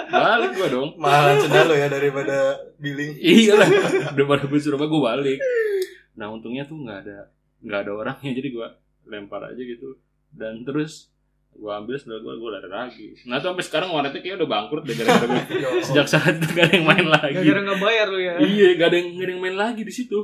balik 0.07 0.51
gua 0.55 0.69
dong. 0.71 0.89
Mahalan 0.97 1.37
sendal 1.39 1.65
lo 1.67 1.75
ya 1.75 1.87
daripada 1.87 2.37
billing. 2.77 3.13
iya 3.17 3.53
lah. 3.55 3.69
Daripada 4.11 4.43
gue 4.43 4.57
suruh 4.57 4.79
gue 4.79 4.89
balik. 5.03 5.39
Nah 6.15 6.27
untungnya 6.29 6.65
tuh 6.65 6.79
nggak 6.79 6.99
ada 7.03 7.29
nggak 7.61 7.81
ada 7.81 7.93
orangnya 7.93 8.33
jadi 8.33 8.49
gue 8.51 8.69
lempar 9.07 9.45
aja 9.45 9.59
gitu. 9.59 10.01
Dan 10.31 10.63
terus 10.63 11.13
gue 11.53 11.71
ambil 11.71 11.95
sendal 11.95 12.19
gue 12.19 12.33
gue 12.33 12.51
lari 12.51 12.67
lagi. 12.67 13.07
Nah 13.25 13.39
tuh 13.39 13.53
sampai 13.53 13.63
sekarang 13.63 13.89
warnetnya 13.91 14.19
kayak 14.19 14.37
udah 14.39 14.49
bangkrut 14.49 14.83
deh 14.83 14.95
gara-gara 14.95 15.27
gua- 15.29 15.85
sejak 15.87 16.07
saat 16.09 16.35
itu 16.35 16.49
gak 16.49 16.65
ada 16.65 16.75
yang 16.75 16.87
main 16.87 17.07
lagi. 17.07 17.35
Gara-gara 17.37 17.61
nggak 17.63 17.81
bayar 17.81 18.07
lu 18.09 18.19
ya. 18.19 18.35
iya 18.41 18.69
gak 18.75 18.89
ada 18.89 18.97
yang 18.97 19.09
gak 19.13 19.23
ada 19.23 19.31
yang 19.31 19.43
main 19.43 19.57
lagi 19.57 19.83
di 19.83 19.93
situ 19.93 20.19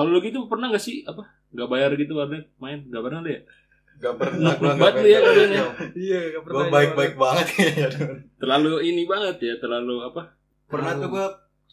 kalau 0.00 0.10
lo 0.16 0.18
gitu 0.24 0.48
pernah 0.48 0.72
gak 0.72 0.80
sih 0.80 1.04
apa 1.04 1.28
nggak 1.52 1.68
bayar 1.68 1.90
gitu 2.00 2.16
warnet 2.16 2.48
main 2.56 2.80
nggak 2.88 3.04
pernah 3.04 3.20
deh 3.20 3.40
Gak 4.00 4.16
pernah 4.16 4.56
gua 4.56 4.72
Banget 4.80 4.94
gak 4.96 5.12
ya 5.12 5.18
ya. 5.20 5.64
Iya, 5.92 6.20
nggak 6.32 6.42
pernah. 6.48 6.56
Gua 6.56 6.64
baik-baik 6.72 7.14
banget 7.20 7.46
kayaknya. 7.52 7.88
terlalu 8.40 8.72
ini 8.88 9.04
banget 9.04 9.36
ya 9.44 9.54
terlalu 9.60 10.08
apa 10.08 10.32
Pernah 10.72 10.96
tuh 10.96 11.08
gua 11.12 11.26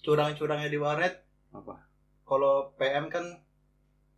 curang-curangnya 0.03 0.67
di 0.67 0.75
warnet. 0.75 1.23
apa 1.55 1.87
Kalau 2.27 2.75
PM 2.75 3.07
kan 3.07 3.23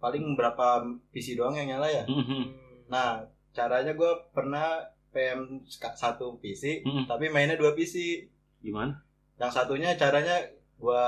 paling 0.02 0.34
berapa 0.34 0.82
PC 1.13 1.38
doang 1.38 1.54
yang 1.54 1.69
nyala 1.69 1.86
ya. 1.86 2.04
Hmm. 2.10 2.50
Nah, 2.89 3.30
caranya 3.54 3.93
gua 3.93 4.17
pernah 4.34 4.89
PM 5.13 5.62
satu 5.78 6.41
PC, 6.41 6.82
Mm-mm. 6.86 7.06
tapi 7.06 7.30
mainnya 7.30 7.62
dua 7.62 7.78
PC. 7.78 8.26
Gimana? 8.65 9.06
Yang 9.38 9.52
satunya 9.54 9.93
caranya 9.93 10.50
gua 10.80 11.04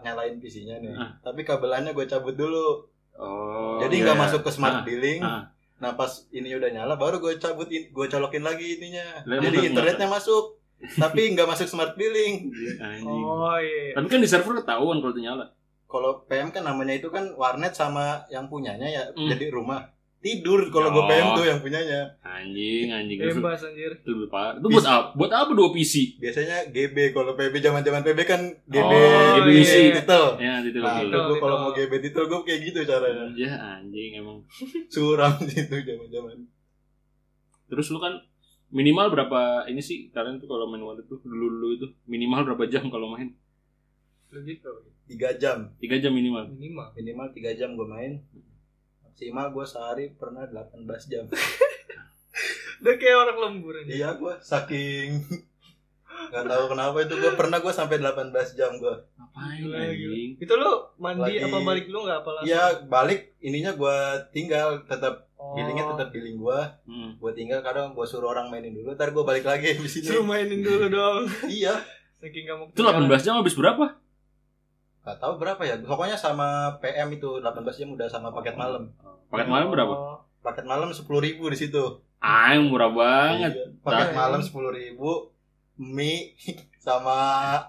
nyalain 0.00 0.38
PC-nya 0.38 0.78
nih. 0.78 0.94
Ah. 0.94 1.10
Tapi 1.20 1.42
kabelannya 1.42 1.90
gua 1.90 2.06
cabut 2.06 2.34
dulu. 2.34 2.86
Oh. 3.14 3.76
Jadi 3.78 4.00
iya. 4.00 4.04
nggak 4.06 4.18
masuk 4.18 4.40
ke 4.40 4.50
smart 4.50 4.80
Ah, 4.80 4.84
billing. 4.86 5.20
ah. 5.20 5.44
Nah 5.80 5.92
pas 5.92 6.28
ini 6.30 6.52
udah 6.52 6.68
nyala 6.70 6.94
baru 6.94 7.16
gue 7.18 7.36
cabutin, 7.36 7.88
gue 7.88 8.06
colokin 8.06 8.44
lagi 8.44 8.76
ininya. 8.76 9.24
Jadi 9.24 9.72
internetnya 9.72 10.04
masuk, 10.06 10.60
tapi 10.96 11.32
nggak 11.32 11.48
masuk 11.48 11.64
smart 11.66 11.96
billing. 11.96 12.52
Anjing. 12.76 13.08
Oh 13.24 13.56
iya. 13.56 13.96
Tapi 13.96 14.06
kan 14.06 14.20
di 14.20 14.28
server 14.28 14.60
ketahuan 14.60 15.00
kalau 15.00 15.12
itu 15.12 15.24
nyala. 15.24 15.48
Kalau 15.88 16.22
PM 16.28 16.52
kan 16.52 16.62
namanya 16.62 16.94
itu 16.94 17.08
kan 17.08 17.32
warnet 17.32 17.72
sama 17.72 18.22
yang 18.28 18.46
punyanya 18.46 18.84
ya, 18.86 19.02
Hmm. 19.10 19.26
jadi 19.26 19.48
rumah 19.50 19.88
tidur. 20.20 20.68
Kalau 20.68 20.88
gue 20.90 21.00
Oh. 21.00 21.08
PM 21.08 21.26
tuh 21.32 21.44
yang 21.44 21.58
punyanya. 21.58 22.00
Anjing, 22.20 22.88
anjing. 22.88 23.18
Bebas 23.18 23.60
anjir. 23.62 23.90
itu 23.94 24.08
lebih 24.08 24.28
parah. 24.28 24.54
Itu 24.54 24.68
buat 24.68 24.84
apa? 24.84 25.08
Buat 25.12 25.32
apa 25.32 25.50
dua 25.50 25.68
PC? 25.70 26.16
Biasanya 26.16 26.68
GB. 26.68 26.96
Kalau 27.10 27.32
PB 27.32 27.54
zaman 27.58 27.80
zaman 27.80 28.00
PB 28.02 28.20
kan 28.22 28.40
GB, 28.64 28.84
Oh, 28.86 29.24
GB 29.34 29.48
GB 29.48 29.48
isi. 29.58 29.82
titel. 29.94 30.24
Ya, 30.36 30.60
itu 30.60 30.78
Nah. 30.78 31.00
Titel. 31.00 31.20
gue 31.26 31.38
kalau 31.38 31.56
titel. 31.56 31.62
mau 31.62 31.70
GB 31.72 31.92
titel 32.00 32.24
gue 32.26 32.40
kayak 32.42 32.60
gitu 32.62 32.78
caranya. 32.84 33.24
Ya 33.34 33.52
anjing 33.74 34.12
emang. 34.14 34.38
Suram 34.86 35.32
gitu 35.42 35.74
zaman 35.74 36.08
zaman. 36.08 36.36
Terus 37.66 37.86
lu 37.88 37.98
kan 37.98 38.14
minimal 38.70 39.08
berapa 39.08 39.40
ini 39.66 39.80
sih 39.80 40.08
kalian 40.08 40.36
tuh 40.36 40.46
kalau 40.46 40.66
main 40.66 40.78
wallet 40.80 41.02
tuh 41.04 41.18
dulu 41.20 41.46
dulu 41.50 41.68
itu 41.72 41.86
minimal 42.04 42.44
berapa 42.44 42.66
jam 42.66 42.86
kalau 42.86 43.08
main? 43.08 43.34
Lu 44.28 44.38
gitu. 44.42 44.70
Tiga 45.06 45.34
jam 45.34 45.74
Tiga 45.76 45.96
jam 45.96 46.12
minimal. 46.12 46.46
Minimal. 46.50 46.86
minimal 46.94 47.26
tiga 47.30 47.50
jam 47.52 47.72
gue 47.72 47.82
main. 47.82 48.22
Maksimal 49.20 49.52
gue 49.52 49.66
sehari 49.68 50.04
pernah 50.10 50.48
18 50.48 50.80
jam. 51.06 51.28
Udah 52.80 52.94
kayak 52.96 53.16
orang 53.20 53.36
lembur 53.38 53.76
ini. 53.76 54.00
Iya 54.00 54.16
gua 54.16 54.40
saking 54.40 55.20
nggak 56.32 56.44
tahu 56.46 56.64
kenapa 56.68 56.96
itu 57.00 57.14
gua 57.16 57.32
pernah 57.36 57.60
gua 57.60 57.68
sampai 57.68 58.00
18 58.00 58.32
jam 58.50 58.80
gua. 58.80 58.96
Ngapain 59.12 59.60
anjing? 59.68 60.40
Itu 60.40 60.56
lu 60.56 60.72
mandi 60.96 61.36
Lagi- 61.36 61.44
apa 61.44 61.58
balik 61.60 61.84
lu 61.86 62.00
nggak 62.00 62.18
apa 62.18 62.30
langsung? 62.32 62.48
Iya 62.48 62.64
balik 62.82 63.36
ininya 63.38 63.76
gua 63.76 63.96
tinggal 64.26 64.80
tetap 64.84 65.28
Oh. 65.36 65.52
billingnya 65.52 65.84
tetap 65.90 66.08
billing 66.10 66.36
gua. 66.36 66.80
Hmm. 66.84 67.16
Gua 67.16 67.32
tinggal 67.32 67.60
kadang 67.60 67.92
gua 67.92 68.04
suruh 68.04 68.28
orang 68.30 68.48
mainin 68.48 68.72
dulu, 68.72 68.92
ntar 68.94 69.08
gua 69.10 69.24
balik 69.26 69.44
lagi 69.44 69.72
di 69.74 69.84
sini. 69.84 70.04
Suruh 70.06 70.24
mainin 70.24 70.60
dulu 70.60 70.88
dong. 70.96 71.28
iya. 71.44 71.76
Saking 72.16 72.44
gak 72.46 72.56
mau 72.56 72.66
Itu 72.68 72.80
18 72.80 73.04
jam 73.20 73.36
habis 73.36 73.52
berapa? 73.52 74.00
Gak 75.10 75.18
tahu 75.18 75.32
berapa 75.36 75.58
ya. 75.60 75.74
Pokoknya 75.80 76.14
sama 76.14 76.48
PM 76.78 77.10
itu 77.10 77.28
18 77.36 77.50
jam 77.74 77.90
udah 77.90 78.06
sama 78.06 78.30
paket 78.30 78.54
malam. 78.54 78.94
Paket 79.26 79.48
malam 79.48 79.66
berapa? 79.68 79.90
Oh. 79.90 80.18
Paket 80.40 80.64
malam 80.64 80.88
10.000 80.88 81.02
ribu 81.18 81.50
di 81.50 81.58
situ. 81.58 81.82
Ah, 82.16 82.54
yang 82.54 82.70
murah 82.70 82.88
banget. 82.88 83.52
Iya. 83.52 83.64
Paket 83.82 84.14
malam 84.14 84.38
10.000 84.38 84.54
ribu 84.72 85.34
mie 85.76 86.36
sama 86.78 87.16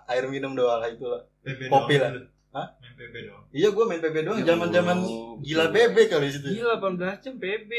air 0.06 0.28
minum 0.28 0.54
doang 0.54 0.78
lah 0.78 0.88
itu 0.88 1.04
lah. 1.04 1.26
PB 1.42 1.62
Kopi 1.66 1.96
doang 1.98 2.14
lah. 2.14 2.28
Hah? 2.52 2.68
Main 2.78 2.94
PB 2.94 3.16
doang. 3.26 3.44
Iya 3.50 3.68
gua 3.72 3.84
main 3.88 4.00
PB 4.00 4.18
doang 4.22 4.38
Ya 4.38 4.46
zaman-zaman 4.46 4.98
Allah. 5.00 5.40
gila 5.40 5.66
PB 5.72 5.96
kali 6.06 6.26
di 6.28 6.34
situ. 6.36 6.48
Gila 6.54 6.74
18 6.78 7.24
jam 7.24 7.36
PB. 7.36 7.72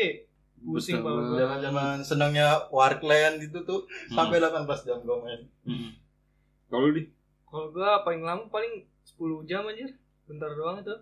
Pusing 0.63 0.99
banget. 0.99 1.39
Zaman-zaman 1.39 1.97
senangnya 2.03 2.47
Warkland 2.69 3.39
itu 3.41 3.61
tuh 3.63 3.85
Hmm. 4.09 4.15
sampai 4.17 4.39
18 4.39 4.63
jam 4.83 4.99
gue 4.99 5.17
main. 5.21 5.41
Hmm. 5.63 5.91
Kalau 6.67 6.89
di 6.89 7.03
Kalau 7.45 7.69
gua 7.69 8.01
paling 8.01 8.23
lama 8.23 8.49
paling 8.49 8.89
10 9.05 9.49
jam 9.49 9.67
anjir. 9.67 9.95
Bentar 10.27 10.51
doang 10.55 10.81
itu. 10.81 10.95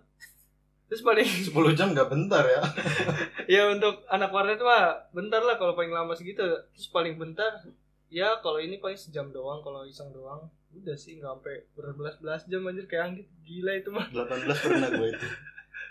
Terus 0.91 1.01
paling 1.07 1.27
10 1.47 1.77
jam 1.79 1.95
nggak 1.95 2.09
bentar 2.11 2.43
ya. 2.43 2.61
ya 3.59 3.61
untuk 3.71 4.03
anak 4.11 4.33
warnet 4.35 4.59
mah 4.59 5.07
bentar 5.15 5.39
lah 5.39 5.55
kalau 5.55 5.77
paling 5.77 5.93
lama 5.93 6.11
segitu. 6.17 6.43
Terus 6.75 6.89
paling 6.91 7.15
bentar 7.15 7.63
ya 8.11 8.41
kalau 8.43 8.59
ini 8.59 8.81
paling 8.81 8.99
sejam 8.99 9.31
doang 9.31 9.63
kalau 9.63 9.87
iseng 9.87 10.11
doang. 10.11 10.51
Udah 10.71 10.95
sih 10.95 11.19
nggak 11.19 11.31
sampai 11.31 11.55
berbelas-belas 11.75 12.47
jam 12.47 12.67
anjir 12.67 12.87
kayak 12.87 13.03
anggit. 13.11 13.27
Gila 13.43 13.73
itu 13.75 13.89
mah. 13.91 14.07
18 14.11 14.51
pernah 14.67 14.89
gue 14.91 15.07
itu. 15.15 15.27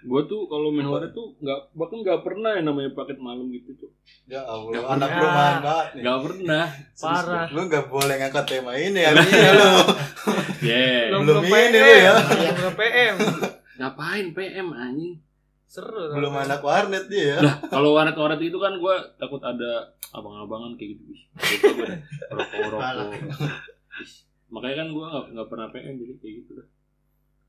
Gue 0.00 0.22
tuh 0.24 0.48
kalau 0.48 0.72
main 0.72 0.88
warnet 0.88 1.12
tuh 1.12 1.36
nggak 1.38 1.76
bahkan 1.76 1.98
nggak 2.00 2.20
pernah 2.24 2.56
yang 2.56 2.66
namanya 2.68 2.90
paket 2.96 3.20
malam 3.20 3.48
gitu 3.48 3.76
tuh. 3.76 3.90
Ya 4.24 4.40
Allah, 4.42 4.72
Nggak 4.72 4.86
anak 4.88 5.08
pernah. 5.08 5.20
rumahan 5.22 5.56
banget 5.60 5.86
nih. 5.92 6.02
Nggak 6.02 6.18
pernah. 6.24 6.64
Parah. 6.96 7.46
Lu 7.52 7.60
nggak 7.68 7.84
boleh 7.86 8.14
ngangkat 8.16 8.44
tema 8.48 8.72
ini 8.76 9.00
ya 9.00 9.10
lu. 9.12 9.22
Yeah. 10.60 11.16
Belum 11.24 11.40
ini 11.40 11.78
lu 11.80 11.94
ya. 12.04 12.14
Belum 12.52 12.74
PM. 12.76 13.14
Ngapain 13.80 14.26
PM 14.36 14.68
anjing? 14.70 15.14
Seru. 15.64 16.12
Belum 16.12 16.34
anak 16.34 16.60
warnet 16.60 17.08
dia 17.08 17.24
ya. 17.32 17.38
Lah, 17.40 17.54
kalau 17.64 17.94
warnet-warnet 17.94 18.42
itu 18.42 18.58
kan 18.58 18.74
gue 18.76 18.94
takut 19.16 19.38
ada 19.40 19.88
abang-abangan 20.10 20.74
kayak 20.74 20.98
gitu. 20.98 21.14
Rokok-rokok. 22.34 23.14
Ih, 24.02 24.12
Makanya 24.50 24.76
kan 24.82 24.88
gue 24.90 25.06
nggak 25.32 25.48
pernah 25.48 25.66
PM 25.70 25.94
jadi 25.96 26.14
kayak 26.18 26.34
gitu 26.42 26.50
dah. 26.58 26.66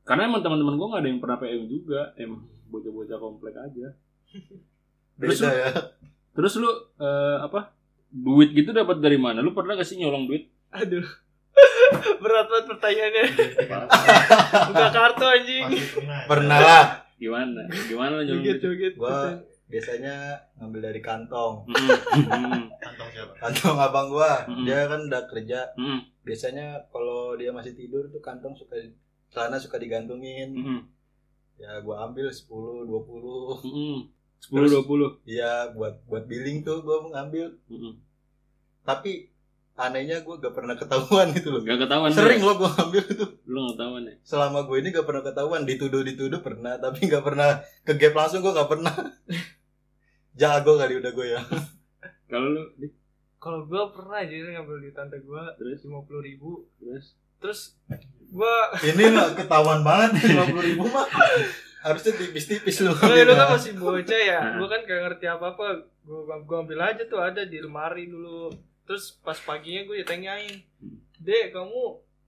Karena 0.02 0.28
emang 0.28 0.42
teman-teman 0.42 0.76
gue 0.76 0.88
nggak 0.92 1.02
ada 1.02 1.10
yang 1.10 1.22
pernah 1.22 1.38
PM 1.38 1.64
juga, 1.70 2.02
emang 2.18 2.42
bocah-bocah 2.72 3.18
komplek 3.22 3.56
aja. 3.58 3.88
Terus 5.22 5.40
Beda 5.44 5.52
ya. 5.54 5.70
Terus 6.32 6.54
lu 6.58 6.72
eh, 6.98 7.38
apa? 7.44 7.76
Duit 8.12 8.52
gitu 8.52 8.74
dapat 8.76 9.00
dari 9.00 9.16
mana? 9.16 9.40
Lu 9.40 9.56
pernah 9.56 9.80
gak 9.80 9.88
sih 9.88 10.00
nyolong 10.00 10.28
duit? 10.28 10.50
Aduh. 10.74 11.06
Berat 12.24 12.48
banget 12.48 12.66
pertanyaannya. 12.76 13.26
Buka 14.72 14.88
kartu 14.92 15.26
anjing. 15.28 15.66
Pernah. 15.70 16.20
Pernah 16.28 16.58
lah. 16.60 16.86
Gimana? 17.22 17.62
Gimana 17.88 18.12
lu 18.20 18.24
nyolong 18.26 18.44
Joget 18.44 18.58
duit? 18.60 18.64
joget. 18.64 18.94
Gua 18.98 19.38
biasanya 19.72 20.36
ngambil 20.60 20.92
dari 20.92 21.00
kantong. 21.00 21.64
Kantong 22.76 23.10
siapa? 23.16 23.34
Kantong 23.40 23.78
abang 23.80 24.12
gua, 24.12 24.44
dia 24.68 24.84
kan 24.92 25.08
udah 25.08 25.24
kerja. 25.32 25.72
Biasanya 26.28 26.92
kalau 26.92 27.40
dia 27.40 27.56
masih 27.56 27.72
tidur 27.72 28.12
tuh 28.12 28.20
kantong 28.20 28.52
suka 28.52 28.76
celana 29.32 29.58
suka 29.58 29.80
digantungin. 29.80 30.52
hmm, 30.54 30.82
Ya 31.58 31.78
gua 31.82 32.06
ambil 32.06 32.28
10, 32.28 32.46
20. 32.86 33.64
hmm. 33.64 34.00
Sepuluh 34.42 34.66
dua 34.66 34.82
puluh. 34.82 35.10
Iya, 35.22 35.70
buat 35.78 36.02
buat 36.10 36.26
billing 36.26 36.66
tuh 36.66 36.82
gua 36.82 37.06
ngambil. 37.08 37.62
Hmm. 37.70 38.02
Tapi 38.82 39.30
anehnya 39.78 40.26
gua 40.26 40.42
gak 40.42 40.58
pernah 40.58 40.74
ketahuan 40.74 41.30
gitu 41.38 41.54
loh. 41.54 41.62
Gak 41.62 41.86
ketahuan. 41.86 42.10
Sering 42.10 42.42
ya? 42.42 42.48
loh 42.50 42.56
gua 42.58 42.70
ngambil 42.74 43.04
itu. 43.06 43.26
Lu 43.46 43.60
gak 43.62 43.70
ketahuan 43.78 44.04
ya? 44.10 44.16
Selama 44.26 44.66
gue 44.66 44.78
ini 44.82 44.90
gak 44.90 45.06
pernah 45.06 45.22
ketahuan. 45.22 45.62
Dituduh-dituduh 45.64 46.42
pernah, 46.42 46.74
tapi 46.82 47.06
gak 47.06 47.22
pernah 47.22 47.62
ke 47.86 47.94
gap 47.94 48.14
langsung 48.18 48.42
gua 48.42 48.58
gak 48.58 48.72
pernah. 48.74 48.96
Jago 50.42 50.74
kali 50.76 50.94
udah 50.98 51.12
gue 51.14 51.28
ya. 51.38 51.42
Kalau 52.26 52.48
lu 52.50 52.64
Di? 52.82 52.88
Kalau 53.38 53.66
gua 53.66 53.94
pernah 53.94 54.22
jadi 54.22 54.58
ngambil 54.58 54.78
di 54.82 54.92
tante 54.92 55.22
gua 55.22 55.54
terus 55.54 55.86
lima 55.86 56.02
puluh 56.02 56.26
ribu. 56.26 56.66
terus 56.82 57.14
Terus 57.42 57.76
gua 58.32 58.72
Ini 58.94 59.04
mah 59.12 59.34
ketahuan 59.36 59.82
banget 59.82 60.22
50 60.32 60.70
ribu 60.72 60.86
mah. 60.88 61.10
Harusnya 61.82 62.14
tipis-tipis 62.14 62.86
lu. 62.86 62.94
Kalau 62.94 63.18
itu 63.18 63.34
kan 63.34 63.58
masih 63.58 63.74
bocah 63.82 64.22
ya, 64.22 64.40
gua 64.62 64.68
kan 64.70 64.82
gak 64.86 65.02
ngerti 65.10 65.26
apa-apa. 65.26 65.90
Gua, 66.06 66.38
gua 66.46 66.58
ambil 66.62 66.80
aja 66.86 67.04
tuh 67.10 67.18
ada 67.18 67.42
di 67.42 67.58
lemari 67.58 68.06
dulu. 68.06 68.54
Terus 68.86 69.16
pas 69.24 69.38
paginya 69.40 69.88
gue 69.88 70.04
ditanyain, 70.04 70.68
Dek 71.22 71.54
kamu 71.54 71.82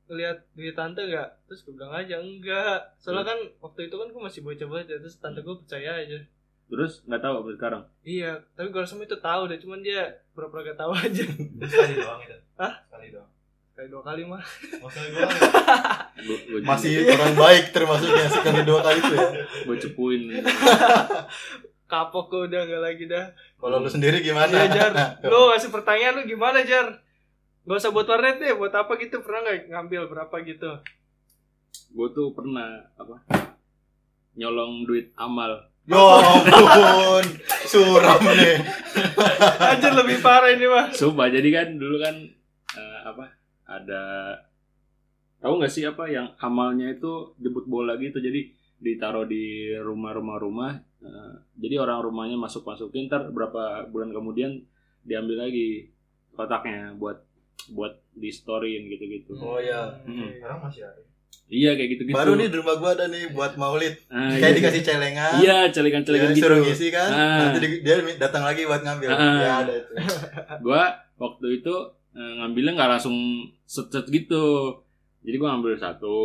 ngeliat 0.08 0.48
duit 0.54 0.72
tante 0.78 1.02
nggak? 1.04 1.50
Terus 1.50 1.60
gue 1.66 1.74
bilang 1.76 1.92
aja 1.92 2.22
enggak. 2.22 2.96
Soalnya 3.02 3.36
kan 3.36 3.40
waktu 3.60 3.92
itu 3.92 3.96
kan 3.98 4.08
gue 4.14 4.22
masih 4.22 4.42
bocah 4.46 4.68
banget 4.70 4.88
ya. 4.96 4.98
Terus 5.04 5.18
tante 5.20 5.44
gue 5.44 5.56
percaya 5.60 5.92
aja. 6.00 6.20
terus 6.64 7.04
nggak 7.06 7.22
tahu 7.22 7.36
apa 7.44 7.50
sekarang. 7.54 7.84
Iya, 8.02 8.32
tapi 8.56 8.72
gue 8.72 8.82
rasa 8.82 8.96
itu 8.98 9.20
tahu 9.20 9.42
deh, 9.52 9.60
cuman 9.62 9.84
dia 9.84 10.24
pura-pura 10.34 10.64
gak 10.66 10.80
tahu 10.80 10.96
aja. 10.96 11.22
Sekali 11.70 11.94
doang 12.00 12.22
itu. 12.24 12.38
Hah? 12.58 12.74
Sekali 12.88 13.08
doang. 13.14 13.30
Kayak 13.74 13.90
dua 13.90 14.02
kali 14.06 14.22
mah. 14.30 14.44
Oh, 14.86 14.90
Masih 16.62 17.10
orang 17.10 17.34
baik 17.34 17.74
termasuknya 17.74 18.30
sekali 18.30 18.62
dua 18.62 18.86
kali 18.86 19.02
itu 19.02 19.14
ya. 19.18 19.30
gue 19.66 19.78
cepuin. 19.82 20.22
Kapok 21.92 22.26
gue 22.30 22.42
udah 22.54 22.62
nggak 22.70 22.84
lagi 22.86 23.04
dah. 23.10 23.34
Kalau 23.58 23.82
lu 23.82 23.90
sendiri 23.90 24.22
gimana? 24.22 24.54
Iya 24.54 24.70
Jar, 24.70 24.92
lu 25.32 25.50
ngasih 25.50 25.74
pertanyaan 25.74 26.22
lu 26.22 26.30
gimana 26.30 26.62
Jar? 26.62 27.02
Gak 27.64 27.80
usah 27.82 27.90
buat 27.90 28.06
warnet 28.06 28.38
deh, 28.38 28.54
buat 28.54 28.76
apa 28.76 28.94
gitu 29.00 29.24
pernah 29.26 29.42
nggak 29.42 29.72
ngambil 29.74 30.02
berapa 30.12 30.36
gitu? 30.46 30.84
gue 31.94 32.08
tuh 32.10 32.34
pernah 32.34 32.90
apa? 32.98 33.22
Nyolong 34.38 34.86
duit 34.86 35.14
amal. 35.14 35.70
Yo 35.86 35.98
ampun, 35.98 37.26
suram 37.66 38.22
nih. 38.34 38.58
Anjir 39.74 39.94
lebih 39.94 40.18
parah 40.22 40.50
ini 40.54 40.66
mah. 40.66 40.90
Coba 40.90 41.30
jadi 41.30 41.50
kan 41.54 41.78
dulu 41.78 42.02
kan 42.02 42.16
eh, 42.78 43.00
apa? 43.06 43.43
Ada 43.66 44.04
tahu 45.40 45.54
nggak 45.58 45.70
sih 45.70 45.84
apa 45.84 46.08
yang 46.08 46.32
amalnya 46.38 46.88
itu 46.90 47.12
jemput 47.38 47.66
bola 47.66 47.96
gitu. 47.96 48.18
Jadi 48.18 48.52
ditaruh 48.78 49.24
di 49.24 49.44
rumah-rumah 49.74 50.38
rumah. 50.38 50.74
eh, 51.00 51.34
jadi 51.58 51.78
orang 51.78 52.00
rumahnya 52.02 52.38
masuk 52.38 52.64
masukin 52.64 53.06
ntar 53.06 53.28
berapa 53.28 53.88
bulan 53.88 54.10
kemudian 54.10 54.64
diambil 55.02 55.44
lagi 55.44 55.92
kotaknya 56.32 56.96
buat 56.96 57.20
buat 57.70 58.00
di 58.14 58.30
storyin 58.30 58.88
gitu-gitu. 58.88 59.36
Oh 59.36 59.56
ya, 59.58 60.00
Hmm. 60.02 60.32
Sekarang 60.32 60.60
masih 60.60 60.84
ada. 60.84 61.04
Iya 61.46 61.76
kayak 61.76 61.90
gitu-gitu. 61.92 62.16
baru 62.16 62.34
nih 62.34 62.48
di 62.48 62.56
rumah 62.56 62.76
gua 62.78 62.92
ada 62.94 63.06
nih 63.06 63.30
buat 63.30 63.56
maulid. 63.56 64.00
Ah, 64.08 64.32
Kayak 64.32 64.48
iya. 64.48 64.58
dikasih 64.58 64.82
celengan. 64.82 65.32
Iya, 65.40 65.58
celekan-celekan 65.70 66.30
ya, 66.30 66.34
gitu. 66.34 66.46
Suruh 66.46 66.60
ngisi 66.62 66.88
kan. 66.88 67.10
Ah. 67.10 67.40
Nanti 67.46 67.60
di- 67.62 67.82
dia 67.82 67.96
datang 68.16 68.44
lagi 68.44 68.64
buat 68.64 68.80
ngambil. 68.80 69.10
Ah. 69.12 69.20
Ya 69.38 69.54
ada 69.60 69.74
itu. 69.76 69.92
Gua 70.62 70.84
waktu 71.18 71.48
itu 71.60 71.76
ngambilnya 72.14 72.78
nggak 72.78 72.92
langsung 72.98 73.18
set 73.66 73.90
set 73.90 74.06
gitu. 74.10 74.78
Jadi 75.24 75.36
gue 75.36 75.50
ngambil 75.50 75.74
satu 75.78 76.18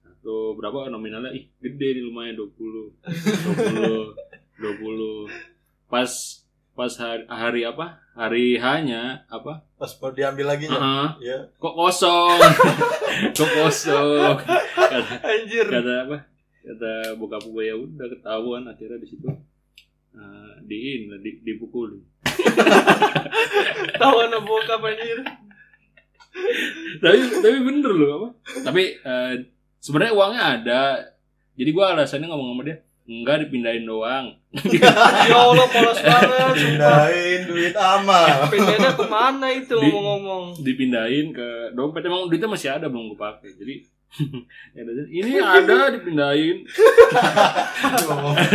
satu 0.00 0.54
berapa 0.54 0.86
nominalnya? 0.88 1.34
Ih 1.34 1.50
gede 1.58 1.98
nih 1.98 2.04
lumayan 2.04 2.38
20 2.38 2.54
20 3.02 4.14
20 4.54 5.28
pas 5.90 6.10
pas 6.74 6.92
hari, 6.98 7.22
hari 7.30 7.62
apa? 7.62 8.02
Hari 8.14 8.58
hanya 8.58 9.22
apa? 9.26 9.62
Pas 9.78 9.90
mau 9.98 10.10
diambil 10.10 10.46
lagi 10.54 10.66
ya. 10.66 10.74
Heeh. 10.78 11.08
Ya. 11.22 11.38
kok 11.58 11.74
kosong? 11.74 12.38
Kok 13.38 13.50
kosong? 13.62 14.36
Kata, 14.42 15.14
Anjir. 15.30 15.66
kata 15.70 15.92
apa? 16.06 16.18
Kata 16.66 16.92
bokap 17.14 17.46
gue 17.46 17.62
ya 17.62 17.74
udah 17.78 18.06
ketahuan 18.10 18.66
akhirnya 18.66 18.98
di 18.98 19.06
situ 19.06 19.26
eh, 20.14 20.52
diin 20.62 21.10
di, 21.18 21.42
dipukul 21.42 21.98
Tahu 23.94 24.16
anak 24.20 24.42
bokap 24.42 24.80
anjir. 24.82 25.20
tapi 26.98 27.14
tapi 27.38 27.56
bener 27.62 27.92
loh 27.92 28.10
apa 28.10 28.28
tapi 28.64 28.82
eh, 28.96 29.32
sebenarnya 29.78 30.12
uangnya 30.12 30.42
ada 30.52 30.82
jadi 31.54 31.70
gue 31.70 31.84
alasannya 31.86 32.26
ngomong 32.26 32.48
sama 32.52 32.62
dia 32.64 32.76
enggak 33.04 33.46
dipindahin 33.46 33.84
doang 33.84 34.26
Ya 34.74 34.90
Allah 35.36 35.66
polos 35.68 35.98
banget. 35.98 36.54
Pindahin 36.56 37.40
duit 37.44 37.74
amal. 37.74 38.26
Pindahnya 38.52 38.90
ke 38.94 39.04
mana 39.04 39.46
itu 39.50 39.74
Di- 39.74 39.82
ngomong-ngomong? 39.84 40.44
dipindahin 40.58 41.30
ke 41.30 41.48
dompet 41.70 42.02
emang 42.02 42.26
duitnya 42.26 42.48
masih 42.48 42.70
ada 42.72 42.86
belum 42.86 43.10
gue 43.10 43.18
pakai 43.20 43.50
jadi 43.54 43.74
ini 44.14 45.42
ada 45.42 45.90
dipindahin. 45.90 46.62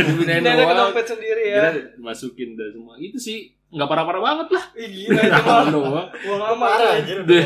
Dipindahin 0.07 0.39
Pindahnya 0.39 0.63
ke 0.63 0.71
doang. 0.71 0.95
dompet 0.95 1.05
sendiri 1.07 1.43
ya. 1.51 1.59
Kira 1.59 1.99
masukin 1.99 2.55
dah 2.55 2.71
semua. 2.71 2.95
Itu 2.95 3.19
sih 3.19 3.51
nggak 3.69 3.87
parah-parah 3.91 4.21
banget 4.23 4.47
lah. 4.55 4.65
Ih 4.79 4.87
gila 4.87 5.19
itu 5.19 5.35
amal 5.35 5.67
doang. 5.67 6.07
Uang 6.31 6.63
anjir. 6.63 7.27
Deh. 7.27 7.43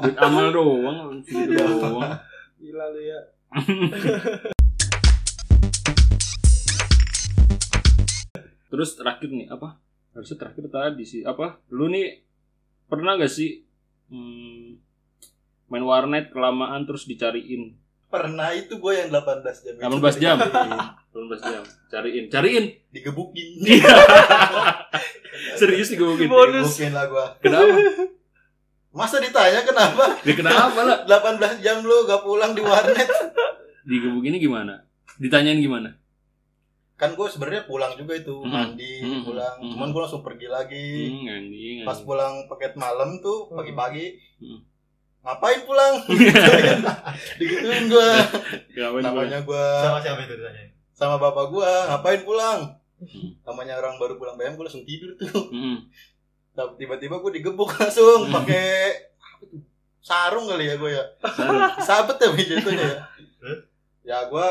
duit 0.00 0.16
amal 0.16 0.48
doang. 0.48 1.20
Segitu 1.28 1.52
doang. 1.60 2.16
Gila 2.56 2.84
lu 2.88 3.00
ya. 3.04 3.20
terus 8.72 8.96
terakhir 8.96 9.28
nih 9.28 9.52
apa? 9.52 9.76
Harusnya 10.16 10.40
terakhir 10.40 10.64
tadi 10.72 11.04
sih. 11.04 11.20
Apa? 11.20 11.60
Lu 11.68 11.92
nih 11.92 12.24
pernah 12.88 13.20
gak 13.20 13.28
sih 13.28 13.60
hmm, 14.08 14.91
main 15.72 15.82
warnet 15.82 16.28
kelamaan 16.28 16.84
terus 16.84 17.04
dicariin 17.04 17.72
Pernah 18.06 18.52
itu 18.52 18.76
gue 18.76 18.92
yang 18.92 19.08
18 19.08 19.40
jam. 19.40 19.72
itu 19.72 19.88
18 19.88 20.20
jam 20.20 20.36
tadi. 20.44 20.70
18 21.10 21.48
jam 21.48 21.62
cariin 21.88 22.24
cariin 22.28 22.64
Digebukin. 22.90 23.48
serius 25.54 25.88
digebukin 25.88 26.28
Bonus. 26.28 26.76
Digebukin 26.76 26.92
lah 26.92 27.06
gue. 27.06 27.26
kenapa 27.40 27.72
Masa 28.92 29.16
ditanya 29.16 29.64
kenapa? 29.64 30.04
dia 30.20 30.36
kenapa 30.36 30.80
lah 30.84 30.98
18 31.40 31.64
jam 31.64 31.80
lu 31.80 32.04
gak 32.04 32.20
pulang 32.20 32.52
di 32.52 32.60
warnet. 32.60 33.08
digebukinnya 33.82 34.36
gimana 34.38 34.74
ditanyain 35.16 35.58
gimana 35.58 35.96
Kan 36.92 37.18
gue 37.18 37.26
sebenarnya 37.26 37.66
pulang 37.66 37.98
juga 37.98 38.14
itu, 38.14 38.30
Mm-mm. 38.36 38.46
mandi, 38.46 39.02
Mm-mm. 39.02 39.26
pulang. 39.26 39.58
Mm-mm. 39.58 39.74
Cuman 39.74 39.90
gue 39.90 39.98
langsung 39.98 40.22
pergi 40.22 40.46
lagi. 40.46 41.10
hmm, 41.10 41.26
anjing 41.26 41.76
Pas 41.82 41.98
pulang 41.98 42.46
paket 42.46 42.78
malam 42.78 43.18
tuh 43.18 43.50
pagi-pagi. 43.50 44.22
Mm. 44.38 44.60
Ngapain 45.22 45.60
pulang? 45.62 45.94
Digituin 47.38 47.84
gue. 47.86 48.10
Ngapain 48.72 48.90
gua? 49.00 49.22
Namanya 49.22 49.38
gue 49.40 49.66
Sama 49.78 49.98
siapa 49.98 50.20
itu 50.20 50.34
ditanya? 50.34 50.64
sama 50.92 51.16
bapak 51.16 51.46
gue, 51.48 51.66
ngapain 51.88 52.22
pulang? 52.22 52.60
Hmm. 52.96 53.30
Namanya 53.42 53.74
orang 53.76 53.98
baru 53.98 54.14
pulang 54.14 54.34
BM 54.34 54.54
gue 54.54 54.62
langsung 54.62 54.82
tidur 54.82 55.14
tuh. 55.16 55.30
Hmm. 55.48 55.90
Tapi 56.52 56.76
tiba-tiba 56.76 57.18
gue 57.18 57.32
digebuk 57.32 57.70
langsung 57.72 58.28
pakai 58.28 58.92
apa 59.16 59.44
tuh? 59.44 59.62
sarung 59.98 60.46
kali 60.46 60.64
ya 60.64 60.74
gue 60.76 60.90
ya. 60.92 61.04
Sarung. 61.24 61.62
Sabet 61.86 62.18
ya 62.18 62.28
jatuhnya 62.28 62.82
ya. 62.84 62.98
Ya 64.04 64.18
gue 64.24 64.46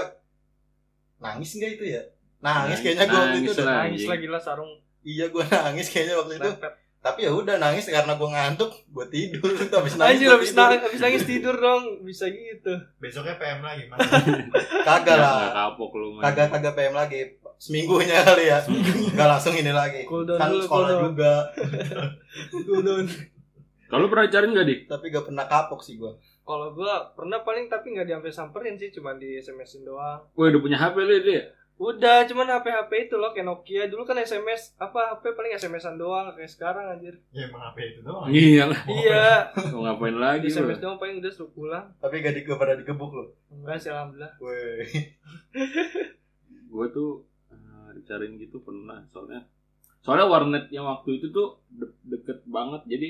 nangis 1.17 1.51
nggak 1.53 1.71
itu 1.73 1.85
ya? 1.89 2.01
Nangis 2.39 2.79
Nangis- 2.79 2.81
kayaknya 2.81 3.05
gue 3.05 3.15
waktu 3.17 3.37
itu. 3.45 3.61
nangis 3.61 4.03
lagi 4.07 4.27
lah 4.27 4.41
sarung 4.41 4.71
Iya 5.01 5.25
gue 5.27 5.43
nangis 5.45 5.87
kayaknya 5.87 6.15
waktu 6.17 6.33
itu. 6.35 6.49
lepet. 6.49 6.73
Tapi 7.01 7.25
ya 7.25 7.33
udah 7.33 7.57
nangis 7.57 7.89
karena 7.89 8.13
gue 8.13 8.29
ngantuk, 8.29 8.71
gue 8.87 9.05
tidur. 9.09 9.49
Habis 9.73 9.97
nangis 9.97 10.21
Anjir 10.21 10.29
habis 10.29 10.49
tidur. 10.49 10.61
nangis, 10.63 10.81
habis 10.85 10.99
nangis 11.01 11.23
tidur 11.25 11.55
dong. 11.57 11.83
Bisa 12.01 12.25
gitu. 12.25 12.73
Besoknya 12.97 13.35
PM 13.35 13.59
lagi, 13.59 13.83
Mas. 13.85 14.05
Kagak 14.87 15.01
Nggak- 15.01 15.17
lah. 15.17 15.33
nggak 15.35 15.53
kapok 15.55 15.91
lu 15.95 16.07
mah. 16.13 16.21
Kagak 16.23 16.47
kagak 16.51 16.73
PM 16.75 16.93
lagi. 16.93 17.21
Seminggunya 17.57 18.21
kali 18.21 18.45
ya. 18.47 18.57
Gak 19.13 19.27
langsung 19.27 19.53
ini 19.53 19.69
lagi. 19.69 20.01
Cool 20.03 20.25
down 20.25 20.37
Kan 20.37 20.49
dulu, 20.49 20.61
sekolah 20.61 20.81
cool 20.81 20.93
down. 20.93 21.05
juga. 21.07 21.33
Gudon. 22.65 23.05
kalau 23.85 24.07
pernah 24.07 24.25
cariin 24.25 24.55
gak 24.55 24.65
dik 24.65 24.79
Tapi 24.87 25.05
gak 25.09 25.25
pernah 25.25 25.45
kapok 25.45 25.81
sih 25.81 25.93
gue. 25.95 26.09
Kalau 26.41 26.73
gua 26.73 27.13
pernah 27.13 27.41
paling 27.41 27.65
tapi 27.65 27.93
nggak 27.93 28.07
diambil 28.07 28.29
samperin 28.29 28.73
sih, 28.73 28.89
cuma 28.89 29.13
di 29.13 29.37
SMS-in 29.37 29.83
doang. 29.83 30.25
Wah 30.27 30.45
udah 30.47 30.57
punya 30.59 30.73
HP 30.75 30.95
lu 30.97 31.17
dia 31.21 31.53
Udah, 31.81 32.29
cuman 32.29 32.45
HP-HP 32.45 33.09
itu 33.09 33.15
loh 33.17 33.33
kayak 33.33 33.41
Nokia. 33.43 33.89
Dulu 33.89 34.05
kan 34.05 34.13
SMS 34.15 34.77
apa 34.77 35.17
HP 35.17 35.33
paling 35.33 35.57
SMS-an 35.57 35.97
doang 35.97 36.29
kayak 36.31 36.45
sekarang 36.47 36.93
anjir. 36.93 37.17
Ya 37.33 37.49
emang 37.49 37.73
apa 37.73 37.81
itu 37.81 38.05
doang. 38.05 38.29
iya 38.29 38.69
lah 38.69 38.81
Iya, 38.85 39.49
mau 39.73 39.81
ngapain 39.83 40.13
lagi 40.13 40.45
lu 40.45 40.53
SMS 40.53 40.77
doang 40.77 41.01
paling 41.01 41.17
udah 41.17 41.31
suruh 41.33 41.49
pulang. 41.49 41.89
Tapi 41.97 42.21
gak 42.21 42.37
di, 42.37 42.45
pernah 42.45 42.77
digebuk 42.77 43.11
loh. 43.11 43.33
Enggak 43.49 43.81
sih 43.81 43.89
alhamdulillah. 43.89 44.37
Weh. 44.37 44.85
gue 46.71 46.85
tuh 46.89 47.09
eh, 47.49 47.87
dicariin 47.97 48.37
gitu 48.37 48.61
pernah 48.61 49.03
soalnya 49.09 49.43
soalnya 49.99 50.25
warnet 50.25 50.65
yang 50.71 50.87
waktu 50.87 51.19
itu 51.19 51.29
tuh 51.29 51.59
de- 51.67 51.93
deket 52.01 52.47
banget 52.47 52.87
jadi 52.87 53.09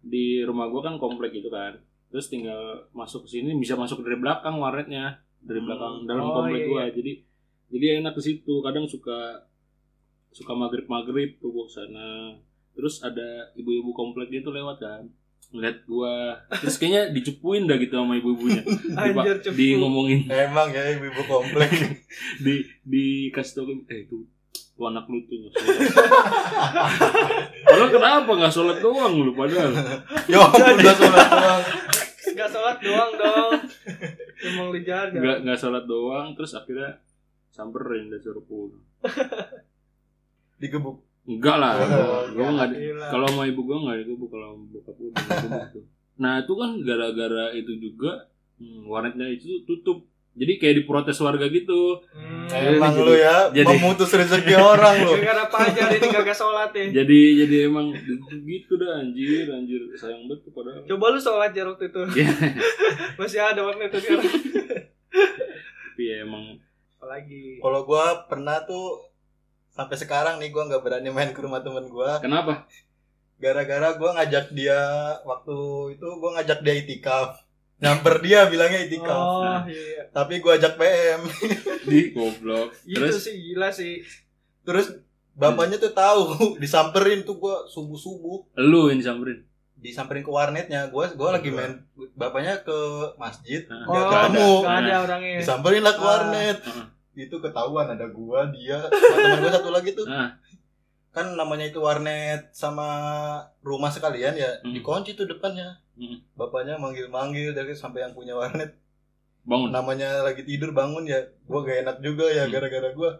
di 0.00 0.40
rumah 0.40 0.66
gue 0.66 0.80
kan 0.80 0.96
komplek 0.96 1.36
gitu 1.36 1.52
kan 1.52 1.76
terus 2.08 2.32
tinggal 2.32 2.88
masuk 2.90 3.28
ke 3.28 3.38
sini 3.38 3.52
bisa 3.54 3.76
masuk 3.76 4.00
dari 4.00 4.16
belakang 4.16 4.56
warnetnya 4.56 5.20
dari 5.38 5.60
belakang 5.60 6.08
dalam 6.08 6.24
Oh, 6.24 6.34
komplek 6.40 6.64
iya, 6.64 6.68
gue 6.70 6.82
jadi 6.96 7.12
jadi 7.68 8.00
enak 8.00 8.16
ke 8.16 8.22
situ. 8.24 8.54
Kadang 8.64 8.88
suka 8.88 9.44
suka 10.32 10.52
maghrib 10.52 10.88
maghrib 10.88 11.36
tuh 11.40 11.52
gue 11.52 11.66
sana. 11.68 12.36
Terus 12.76 13.02
ada 13.02 13.52
ibu-ibu 13.58 13.90
komplek 13.96 14.30
gitu 14.32 14.52
lewat 14.54 14.78
kan. 14.80 15.04
Ngeliat 15.48 15.88
gua. 15.88 16.36
Terus 16.60 16.76
kayaknya 16.76 17.02
dicepuin 17.16 17.64
dah 17.64 17.80
gitu 17.80 17.96
sama 17.96 18.20
ibu-ibunya. 18.20 18.60
Anjir 19.00 19.40
di, 19.56 19.80
ngomongin 19.80 20.28
Emang 20.28 20.68
ya 20.68 20.92
ibu-ibu 20.92 21.24
komplek. 21.24 21.72
di 22.44 22.68
di 22.84 23.32
kasih 23.32 23.64
tau 23.64 23.72
eh 23.88 24.04
itu 24.04 24.28
lu 24.78 24.86
anak 24.86 25.10
lu 25.10 25.18
tuh 25.26 25.50
padahal 27.66 27.90
kenapa 27.90 28.30
nggak 28.30 28.54
sholat 28.54 28.78
doang 28.78 29.26
lu 29.26 29.34
padahal? 29.34 29.74
Ya 30.30 30.38
ampun 30.38 30.62
udah 30.62 30.94
sholat 30.94 31.26
doang. 31.34 31.62
Enggak 32.30 32.48
sholat 32.54 32.78
doang 32.78 33.10
dong. 33.18 33.52
Emang 34.38 34.66
lu 34.70 34.78
jaga. 34.86 35.18
nggak 35.18 35.36
nggak 35.42 35.58
sholat 35.58 35.82
doang. 35.82 36.30
Terus 36.38 36.54
akhirnya 36.54 36.94
samperin 37.58 38.06
dan 38.06 38.20
suruh 38.20 38.40
pulang 38.40 38.78
Digebuk. 40.56 41.02
enggak 41.24 41.56
lah 41.56 41.74
Oh, 41.76 42.22
gua 42.32 42.48
nggak 42.52 42.68
Gila. 42.72 43.06
kalau 43.08 43.26
sama 43.28 43.44
ibu 43.44 43.60
gua 43.62 43.78
nggak 43.80 43.96
digebuk 44.00 44.28
kalau 44.28 44.48
bokap 44.64 44.94
gua 44.96 45.10
nggak 45.10 45.26
digebuk 45.28 45.66
tuh 45.72 45.84
nah 46.16 46.32
itu 46.36 46.52
kan 46.52 46.70
gara-gara 46.80 47.46
itu 47.52 47.72
juga 47.76 48.26
hmm, 48.56 48.82
warnetnya 48.84 49.28
itu 49.28 49.62
tutup 49.62 50.02
jadi 50.32 50.54
kayak 50.56 50.74
diprotes 50.78 51.18
warga 51.18 51.46
gitu 51.46 52.00
Hmm. 52.08 52.48
Emang 52.48 52.90
jadi- 52.92 53.04
lu 53.04 53.12
ya 53.14 53.36
jadi- 53.52 53.68
memutus 53.68 54.08
rezeki 54.08 54.54
orang 54.56 54.96
lu. 55.00 55.12
Gara-gara 55.14 55.44
pajar 55.46 55.88
ini 55.92 56.06
kagak 56.08 56.32
sholat 56.32 56.72
ya. 56.72 56.84
jadi 56.96 57.20
jadi 57.38 57.56
emang 57.66 57.92
gitu 58.40 58.72
dah 58.74 58.98
anjir 58.98 59.44
anjir 59.46 59.84
sayang 59.92 60.24
banget 60.24 60.42
tuh 60.42 60.52
padahal 60.52 60.80
Coba 60.82 61.12
lu 61.12 61.18
sholat 61.18 61.52
jar 61.52 61.68
waktu 61.68 61.86
itu. 61.86 62.00
Iya. 62.16 62.28
Masih 63.20 63.40
ada 63.42 63.60
waktu 63.60 63.84
itu 63.84 63.98
sekarang. 64.00 64.32
tapi 65.84 66.02
ya 66.04 66.24
emang 66.24 66.56
Apalagi. 66.98 67.62
Kalau 67.62 67.80
gua 67.86 68.26
pernah 68.26 68.58
tuh 68.66 69.06
sampai 69.70 69.94
sekarang 69.94 70.42
nih 70.42 70.50
gua 70.50 70.66
nggak 70.66 70.82
berani 70.82 71.14
main 71.14 71.30
ke 71.30 71.38
rumah 71.38 71.62
temen 71.62 71.86
gua 71.86 72.18
kenapa 72.18 72.66
gara-gara 73.38 73.94
gua 73.94 74.18
ngajak 74.18 74.50
dia 74.50 74.82
waktu 75.22 75.54
itu 75.94 76.06
gua 76.18 76.34
ngajak 76.42 76.58
dia 76.66 76.74
itikaf. 76.74 77.38
Nyamper 77.78 78.18
dia 78.18 78.50
bilangnya 78.50 78.82
itikaf. 78.82 79.14
Oh 79.14 79.62
iya. 79.70 80.10
Tapi 80.10 80.42
gua 80.42 80.58
ajak 80.58 80.74
PM. 80.74 81.22
di 81.86 82.10
goblok 82.18 82.74
Itu 82.82 82.98
terus 82.98 83.22
sih 83.22 83.38
gila 83.38 83.70
sih. 83.70 84.02
Terus 84.66 84.98
bapaknya 85.38 85.78
tuh 85.78 85.94
tahu 85.94 86.58
disamperin 86.58 87.22
tuh 87.22 87.38
gua 87.38 87.62
subuh-subuh 87.70 88.58
lu 88.58 88.90
yang 88.90 88.98
disamperin 88.98 89.46
disamperin 89.78 90.20
ke 90.20 90.28
warnetnya 90.28 90.86
gua 90.88 91.06
gua 91.12 91.32
lagi 91.32 91.48
main 91.48 91.78
bapaknya 92.12 92.58
ke 92.60 92.78
masjid 93.14 93.62
Nah, 93.64 93.84
Oh, 93.84 93.92
nggak 93.92 94.02
nggak 94.02 94.22
ketemu 94.24 94.50
Gak 94.58 94.76
ada 94.76 94.94
orangnya. 95.00 95.36
disamperin 95.38 95.82
lah 95.82 95.94
ke 95.94 96.00
Ah. 96.00 96.08
warnet 96.08 96.58
Heeh. 96.60 96.86
itu 97.20 97.36
ketahuan 97.36 97.86
ada 97.88 98.06
gua 98.08 98.40
dia 98.48 98.78
sama 98.84 99.16
teman 99.16 99.38
gua 99.40 99.52
satu 99.52 99.70
lagi 99.70 99.90
tuh 99.92 100.04
Nah. 100.04 100.34
kan 101.08 101.26
namanya 101.32 101.66
itu 101.66 101.78
warnet 101.78 102.50
sama 102.52 102.86
rumah 103.60 103.88
sekalian 103.88 104.34
ya 104.34 104.50
Hmm. 104.60 104.70
dikunci 104.72 105.14
tuh 105.14 105.26
depannya 105.26 105.78
Hmm. 105.94 106.18
bapaknya 106.34 106.74
manggil-manggil 106.76 107.50
dari 107.52 107.70
sampai 107.72 108.02
yang 108.02 108.12
punya 108.12 108.34
warnet 108.34 108.74
bangun 109.42 109.70
namanya 109.70 110.20
lagi 110.22 110.42
tidur 110.42 110.70
bangun 110.70 111.02
ya 111.04 111.18
gua 111.44 111.62
gak 111.62 111.82
enak 111.82 111.96
juga 112.00 112.26
ya 112.28 112.44
Hmm. 112.44 112.52
gara-gara 112.52 112.90
gua 112.92 113.10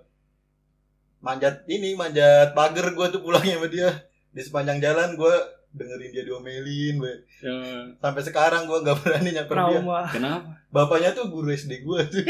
manjat 1.19 1.67
ini 1.67 1.95
manjat 1.95 2.51
pagar 2.53 2.91
gua 2.93 3.09
tuh 3.09 3.19
pulangnya 3.21 3.57
sama 3.57 3.69
dia 3.69 3.91
di 4.29 4.41
sepanjang 4.41 4.79
jalan 4.79 5.15
gua 5.15 5.35
dengerin 5.73 6.11
dia 6.11 6.25
diomelin 6.25 6.95
gue. 6.99 7.15
Ya, 7.41 7.55
Sampai 8.01 8.23
sekarang 8.25 8.65
gue 8.65 8.79
nggak 8.81 8.97
berani 9.05 9.31
nyamper 9.33 9.57
dia. 9.57 9.81
Kenapa? 10.11 10.43
Bapaknya 10.69 11.11
tuh 11.13 11.29
guru 11.29 11.49
SD 11.53 11.85
gue 11.85 12.01
tuh. 12.09 12.23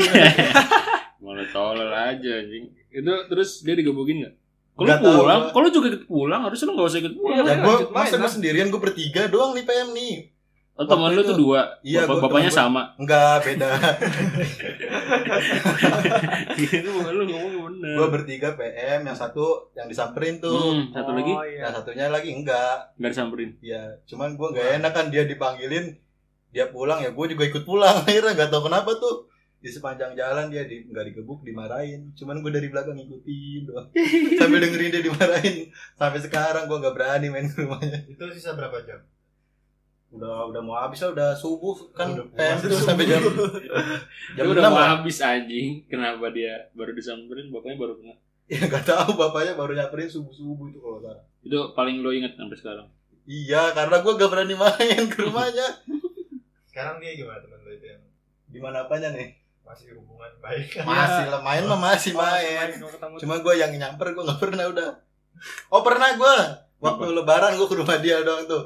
Malah 1.22 1.48
tolol 1.50 1.90
aja 1.90 2.30
anjing. 2.42 2.70
Itu 2.88 3.12
terus 3.30 3.62
dia 3.62 3.74
digebukin 3.74 4.26
nggak? 4.26 4.34
Kalau 4.78 4.94
pulang, 5.02 5.42
kalau 5.50 5.68
juga 5.74 5.86
ikut 5.90 6.04
pulang, 6.06 6.40
harusnya 6.46 6.70
lu 6.70 6.72
nggak 6.78 6.86
usah 6.86 7.00
ikut 7.02 7.14
pulang. 7.18 7.34
Ya 7.34 7.42
kan 7.42 7.56
gue 7.66 7.76
masa 7.90 8.14
gue 8.14 8.30
sendirian 8.30 8.70
gue 8.70 8.78
bertiga 8.78 9.26
doang 9.26 9.58
nih 9.58 9.66
PM 9.66 9.90
nih. 9.90 10.14
Oh, 10.78 10.86
teman 10.86 11.10
waktu 11.10 11.16
lu 11.16 11.20
itu. 11.20 11.28
tuh 11.28 11.36
dua. 11.36 11.60
Iya, 11.82 12.00
Bapak- 12.02 12.14
gua- 12.14 12.22
bapaknya 12.30 12.52
sama. 12.52 12.82
Enggak 12.94 13.42
beda. 13.42 13.68
Itu 16.56 16.88
bukan 16.92 17.12
lu 17.12 17.24
ngomong 17.26 17.52
bener. 17.68 17.94
gue 17.94 18.06
bertiga 18.12 18.54
PM, 18.54 19.00
yang 19.04 19.16
satu 19.16 19.44
yang 19.72 19.86
disamperin 19.86 20.38
tuh. 20.38 20.54
Hmm, 20.54 20.82
satu 20.90 21.10
lagi 21.12 21.32
Oh, 21.32 21.42
iya. 21.42 21.66
Yang 21.66 21.74
satunya 21.76 22.06
lagi 22.08 22.30
enggak. 22.30 22.94
nggak 22.94 23.10
disamperin. 23.10 23.50
Ya, 23.60 23.98
cuman 24.04 24.34
gue 24.34 24.48
nggak 24.48 24.68
enak 24.78 24.92
kan 24.92 25.06
dia 25.08 25.22
dipanggilin, 25.24 25.98
dia 26.48 26.66
pulang 26.68 27.00
ya 27.00 27.10
gue 27.10 27.26
juga 27.26 27.44
ikut 27.44 27.64
pulang. 27.64 27.98
Akhirnya 28.06 28.34
nggak 28.34 28.50
tahu 28.50 28.66
kenapa 28.66 28.94
tuh 28.94 29.26
di 29.58 29.66
sepanjang 29.66 30.14
jalan 30.14 30.46
dia 30.46 30.62
di 30.62 30.86
nggak 30.86 31.04
digebuk 31.08 31.42
dimarahin. 31.42 32.14
Cuman 32.14 32.38
gue 32.38 32.50
dari 32.50 32.68
belakang 32.68 32.94
ngikutin 32.94 33.60
doang. 33.64 33.86
Sambil 34.38 34.58
dengerin 34.60 34.90
dia 34.92 35.02
dimarahin. 35.02 35.56
Sampai 35.92 36.20
sekarang 36.20 36.66
gue 36.66 36.78
nggak 36.78 36.94
berani 36.94 37.26
main 37.28 37.46
ke 37.46 37.58
rumahnya. 37.58 38.06
Itu 38.06 38.30
sisa 38.30 38.54
berapa 38.54 38.78
jam? 38.80 39.02
Udah 40.08 40.48
udah 40.48 40.60
mau 40.60 40.74
habis 40.74 41.04
lah, 41.04 41.12
udah 41.12 41.28
subuh 41.32 41.76
kan 41.92 42.16
Udah 42.16 42.24
PM 42.32 42.56
terus 42.58 42.80
sampai 42.88 43.04
jam 43.04 43.20
jam 44.36 44.44
udah 44.48 44.62
mau 44.66 44.80
lah. 44.80 44.88
habis 44.96 45.20
anjing. 45.20 45.84
Kenapa 45.84 46.32
dia 46.32 46.72
baru 46.72 46.92
disamperin, 46.92 47.52
bapaknya 47.52 47.76
baru 47.76 47.94
kena. 47.96 48.14
Ya 48.48 48.64
nggak 48.64 48.80
tahu 48.82 49.12
bapaknya 49.14 49.52
baru 49.54 49.76
nyamperin 49.76 50.08
subuh 50.08 50.32
subuh 50.32 50.72
itu 50.72 50.80
kalau 50.80 51.04
salah. 51.04 51.20
Itu 51.44 51.76
paling 51.76 52.00
lo 52.00 52.08
inget 52.08 52.32
sampai 52.32 52.56
sekarang. 52.56 52.88
Iya, 53.28 53.76
karena 53.76 54.00
gue 54.00 54.12
gak 54.16 54.30
berani 54.32 54.56
main 54.56 55.04
ke 55.04 55.20
rumahnya. 55.20 55.68
Sekarang 56.64 56.96
dia 56.96 57.12
gimana 57.12 57.36
teman 57.38 57.60
lu 57.60 57.76
itu 57.76 57.84
yang 57.84 58.00
Gimana 58.48 58.88
apanya 58.88 59.12
nih? 59.12 59.36
masih 59.60 59.92
hubungan 60.00 60.32
baik? 60.40 60.80
Masih 60.80 61.28
lah 61.28 61.44
main 61.44 61.60
mah 61.62 61.76
masih 61.76 62.16
Oh, 62.16 62.24
main. 62.24 62.72
ketemu 62.72 63.14
Cuma 63.20 63.34
gue 63.36 63.54
yang 63.54 63.68
nyamper 63.70 64.16
gue 64.16 64.24
nggak 64.24 64.40
pernah 64.40 64.64
udah. 64.64 64.88
Oh 65.68 65.84
pernah 65.84 66.08
gue. 66.16 66.36
Waktu 66.80 67.04
lebaran 67.12 67.52
gue 67.52 67.68
ke 67.68 67.76
rumah 67.76 68.00
dia 68.00 68.24
doang 68.24 68.48
tuh. 68.48 68.64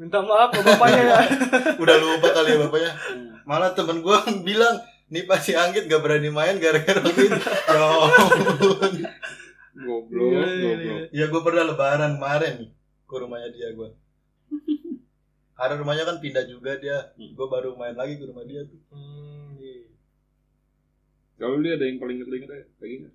Minta 0.00 0.18
maaf 0.24 0.48
ke 0.48 0.60
bapaknya 0.64 1.02
ya. 1.04 1.18
Udah 1.82 1.96
lupa 2.00 2.28
kali 2.32 2.56
ya 2.56 2.58
bapaknya. 2.64 2.92
Malah 3.44 3.70
temen 3.76 4.00
gue 4.00 4.16
bilang, 4.48 4.76
nih 5.08 5.28
pasti 5.28 5.52
Anggit 5.52 5.84
gak 5.86 6.00
berani 6.00 6.32
main 6.32 6.56
gara-gara 6.56 7.00
gitu. 7.04 7.36
ya 7.72 7.80
ampun. 7.84 8.92
Goblok, 9.78 10.30
Iya, 10.32 10.44
iya, 10.48 10.72
goblok. 10.74 11.00
Ya 11.12 11.24
gue 11.28 11.40
pernah 11.44 11.64
lebaran 11.68 12.12
kemarin 12.16 12.56
ke 13.04 13.14
rumahnya 13.14 13.48
dia 13.52 13.68
gue. 13.72 13.88
Karena 15.52 15.74
rumahnya 15.74 16.04
kan 16.06 16.16
pindah 16.22 16.44
juga 16.46 16.78
dia. 16.78 17.12
Hmm. 17.18 17.34
Gue 17.34 17.46
baru 17.46 17.74
main 17.74 17.94
lagi 17.94 18.16
ke 18.16 18.24
rumah 18.24 18.46
dia 18.46 18.62
tuh. 18.64 18.78
Hmm, 18.88 19.58
iya. 19.58 19.84
Kalau 21.38 21.60
dia 21.60 21.76
ada 21.76 21.84
yang 21.86 21.98
paling 21.98 22.18
inget-inget 22.18 22.50
ya? 22.50 22.64
Lagi 22.78 22.94
nggak? 23.04 23.14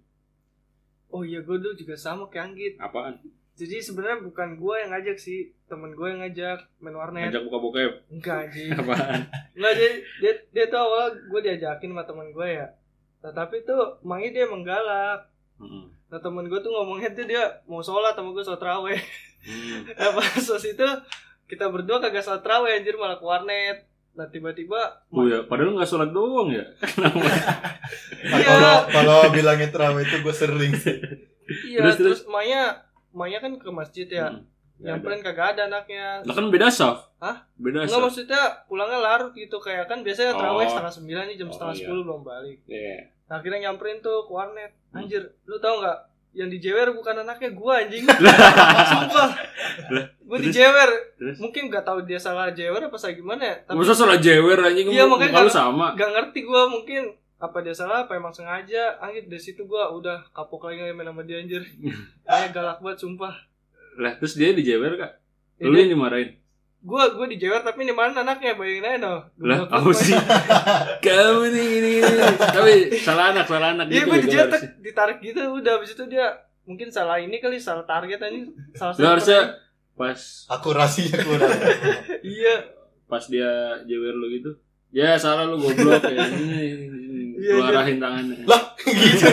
Oh 1.14 1.22
iya 1.22 1.40
gue 1.46 1.58
dulu 1.58 1.74
juga 1.74 1.94
sama 1.94 2.26
kayak 2.28 2.52
Anggit. 2.52 2.74
Apaan? 2.78 3.22
Jadi 3.54 3.86
sebenarnya 3.86 4.26
bukan 4.26 4.58
gue 4.58 4.76
yang 4.82 4.90
ngajak 4.90 5.18
sih, 5.22 5.54
temen 5.70 5.94
gue 5.94 6.08
yang 6.10 6.26
ngajak 6.26 6.66
main 6.82 6.98
warnet. 6.98 7.30
Ngajak 7.30 7.44
buka 7.46 7.58
bokep? 7.62 7.94
Enggak. 8.10 8.50
Apaan? 8.82 9.20
Enggak 9.54 9.74
dia, 9.78 9.90
dia 10.22 10.34
dia 10.50 10.66
tuh 10.74 10.80
awal 10.82 11.14
gue 11.14 11.40
diajakin 11.46 11.90
sama 11.94 12.04
temen 12.06 12.28
gue 12.34 12.48
ya. 12.50 12.68
Nah, 13.24 13.32
tapi 13.32 13.62
tuh 13.62 14.02
makanya 14.02 14.32
dia 14.42 14.46
menggalak. 14.50 15.20
Hmm. 15.62 15.94
Nah 16.14 16.22
temen 16.22 16.46
gue 16.46 16.60
tuh 16.62 16.70
ngomongnya 16.70 17.10
tuh 17.18 17.26
dia 17.26 17.42
mau 17.66 17.82
sholat 17.82 18.14
sama 18.14 18.34
gue 18.34 18.44
sholat 18.46 18.62
raweh. 18.62 19.02
Hmm. 19.46 19.82
Nah 19.98 20.12
pas 20.14 20.38
itu 20.62 20.88
kita 21.50 21.66
berdua 21.74 21.98
kagak 21.98 22.22
sholat 22.22 22.46
raweh 22.46 22.78
anjir 22.78 22.98
malah 23.02 23.18
ke 23.18 23.26
warnet. 23.26 23.86
Nah 24.14 24.30
tiba-tiba 24.30 25.02
Oh 25.10 25.26
ya, 25.26 25.42
padahal 25.50 25.74
nggak 25.74 25.90
sholat 25.90 26.14
doang 26.14 26.54
ya. 26.54 26.66
Nah, 27.02 27.14
Iya. 28.24 28.46
Kalau 28.48 28.76
kalau 28.88 29.18
bilangin 29.36 29.68
terawih 29.74 30.08
itu 30.08 30.22
gue 30.24 30.36
sering 30.36 30.74
sih. 30.80 30.96
iya 31.68 31.84
Terus, 31.84 31.96
terus, 32.00 32.20
terus? 32.24 32.32
Maya 32.32 32.88
Maya 33.14 33.38
kan 33.38 33.54
ke 33.54 33.70
masjid 33.70 34.06
ya. 34.06 34.28
Hmm. 34.28 34.44
Ada. 34.76 34.90
Nyamperin 34.92 35.22
kagak 35.22 35.48
ada 35.54 35.62
anaknya. 35.66 36.20
Lah 36.22 36.34
kan 36.34 36.46
beda 36.50 36.68
saf. 36.68 37.14
Hah? 37.18 37.46
Beda 37.56 37.86
Enggak 37.86 37.94
saf. 37.94 38.04
maksudnya 38.04 38.42
pulangnya 38.66 39.00
larut 39.00 39.32
gitu 39.32 39.56
kayak 39.58 39.86
kan 39.86 40.02
biasanya 40.02 40.34
Oh. 40.34 40.40
terawih 40.42 40.66
setengah 40.66 40.92
sembilan 40.92 41.24
nih 41.26 41.38
jam 41.38 41.48
Oh, 41.48 41.54
setengah 41.54 41.72
iya. 41.72 41.80
sepuluh 41.80 42.02
belum 42.04 42.22
balik. 42.22 42.58
Iya. 42.66 42.98
Nah, 43.24 43.36
akhirnya 43.38 43.60
nyamperin 43.64 43.98
tuh 44.00 44.18
ke 44.20 44.32
warnet. 44.32 44.72
Hmm. 44.90 44.98
Anjir, 45.00 45.24
lu 45.44 45.56
tau 45.58 45.80
nggak? 45.80 46.00
Yang 46.34 46.50
dijewer 46.52 46.88
bukan 46.92 47.16
anaknya 47.20 47.50
gua 47.54 47.74
anjing. 47.80 48.04
Sumpah. 48.92 49.30
Gua 50.20 50.38
dijewer. 50.40 50.90
Terus? 51.16 51.38
Mungkin 51.38 51.70
nggak 51.70 51.84
tahu 51.84 52.04
dia 52.04 52.18
salah 52.18 52.50
jewer 52.50 52.82
apa 52.82 52.98
salah 52.98 53.14
gimana 53.14 53.42
ya. 53.44 53.56
Tapi 53.64 53.78
Masa 53.78 53.94
salah 53.94 54.18
jewer 54.18 54.58
anjing 54.58 54.90
Iya, 54.90 55.06
makanya 55.06 55.46
kan- 55.46 55.54
sama. 55.54 55.94
nggak 55.94 56.10
ngerti 56.12 56.40
gua 56.42 56.66
mungkin 56.68 57.14
apa 57.44 57.60
dia 57.60 57.76
salah 57.76 57.98
apa 58.02 58.16
emang 58.16 58.32
sengaja 58.32 58.96
anjir 58.98 59.28
dari 59.28 59.38
situ 59.38 59.64
gua 59.64 59.92
udah 59.92 60.24
kapok 60.32 60.64
lagi 60.66 60.88
main 60.90 61.04
sama 61.04 61.22
dia 61.22 61.38
anjir 61.38 61.60
kayak 62.24 62.50
galak 62.50 62.80
banget 62.80 63.00
sumpah 63.00 63.36
Lah 63.94 64.16
terus 64.16 64.34
dia 64.34 64.50
dijewer 64.50 64.96
kak. 64.96 65.20
Ya, 65.56 65.68
Lu 65.68 65.76
dia- 65.76 65.84
yang 65.84 65.92
dimarahin. 65.94 66.40
gua 66.82 67.12
gua 67.12 67.24
dijewer 67.26 67.60
tapi 67.60 67.84
ini 67.84 67.92
mana 67.92 68.24
anaknya 68.24 68.56
bayangin 68.56 68.84
aja 68.86 68.98
no 68.98 69.14
Lah, 69.40 69.60
banget. 69.66 69.96
sih? 70.02 70.16
Kamu 71.06 71.44
nih 71.48 71.68
ini, 71.78 71.92
ini. 72.00 72.24
Tapi 72.38 72.74
salah 72.98 73.32
anak, 73.32 73.46
salah 73.46 73.72
anak 73.72 73.86
Iya 73.86 73.94
gitu. 73.98 74.06
gue 74.06 74.16
ya, 74.16 74.22
dicetak, 74.22 74.48
harusnya. 74.50 74.72
ditarik 74.82 75.18
gitu 75.20 75.40
udah 75.54 75.72
habis 75.78 75.92
itu 75.92 76.04
dia 76.06 76.28
mungkin 76.64 76.88
salah 76.90 77.18
ini 77.18 77.38
kali 77.38 77.56
salah 77.58 77.84
target 77.84 78.20
aja 78.20 78.40
salah 78.74 78.94
Lu 78.94 79.08
harusnya 79.10 79.40
pas 79.94 80.20
Akurasinya 80.50 81.18
kurang. 81.22 81.52
iya 82.34 82.56
pas 83.06 83.24
dia 83.26 83.52
jewer 83.84 84.12
lu 84.14 84.32
gitu. 84.32 84.52
Ya 84.90 85.16
salah 85.16 85.44
lu 85.44 85.58
goblok 85.58 86.02
ya. 86.04 86.24
Ini. 86.24 87.03
Iya, 87.44 87.54
Lu 87.54 87.60
iya. 87.60 87.72
arahin 87.76 87.98
tangannya. 88.00 88.38
lah 88.48 88.64
gitu. 88.80 89.28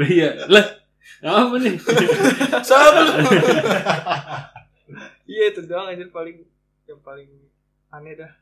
Lah 0.00 0.08
iya. 0.16 0.30
Lah. 0.48 0.66
Apa 1.22 1.54
nih? 1.60 1.76
Lu? 2.96 3.04
iya 5.32 5.44
itu 5.48 5.60
doang 5.64 5.88
aja 5.88 6.04
paling 6.12 6.44
yang 6.84 7.00
paling 7.00 7.28
aneh 7.88 8.14
dah 8.16 8.32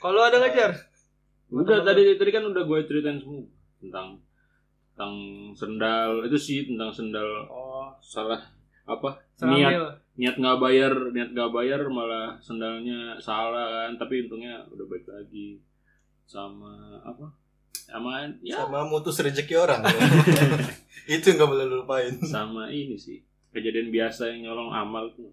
kalau 0.00 0.22
ada 0.22 0.38
ngajar 0.38 0.70
Udah 1.50 1.82
tadi 1.82 2.14
tadi 2.14 2.30
kan 2.30 2.46
udah 2.46 2.62
gue 2.62 2.78
ceritain 2.86 3.18
semua 3.18 3.42
tentang 3.82 4.22
tentang 4.94 5.14
sendal 5.58 6.22
itu 6.22 6.38
sih 6.38 6.62
tentang 6.62 6.94
sendal 6.94 7.26
oh 7.50 7.90
salah 7.98 8.38
apa 8.86 9.18
niat 9.42 9.74
seramil 9.74 9.84
niat 10.14 10.34
nggak 10.38 10.58
bayar 10.62 10.92
niat 11.10 11.30
nggak 11.34 11.50
bayar 11.50 11.80
malah 11.90 12.38
sendalnya 12.38 13.18
salah 13.18 13.66
kan 13.66 13.98
tapi 13.98 14.30
untungnya 14.30 14.62
udah 14.70 14.86
baik 14.86 15.10
lagi 15.10 15.58
sama 16.22 17.02
apa 17.02 17.26
sama 17.90 18.10
ya 18.40 18.56
Sama 18.60 18.80
mutus 18.84 19.16
rezeki 19.16 19.54
orang. 19.56 19.82
itu 21.08 21.26
nggak 21.28 21.44
boleh 21.44 21.64
lu 21.64 21.82
lupain. 21.82 22.14
sama 22.22 22.68
ini 22.68 22.94
sih 22.94 23.18
kejadian 23.50 23.90
biasa 23.90 24.30
yang 24.30 24.46
nyolong 24.46 24.70
amal 24.70 25.10
sih? 25.10 25.26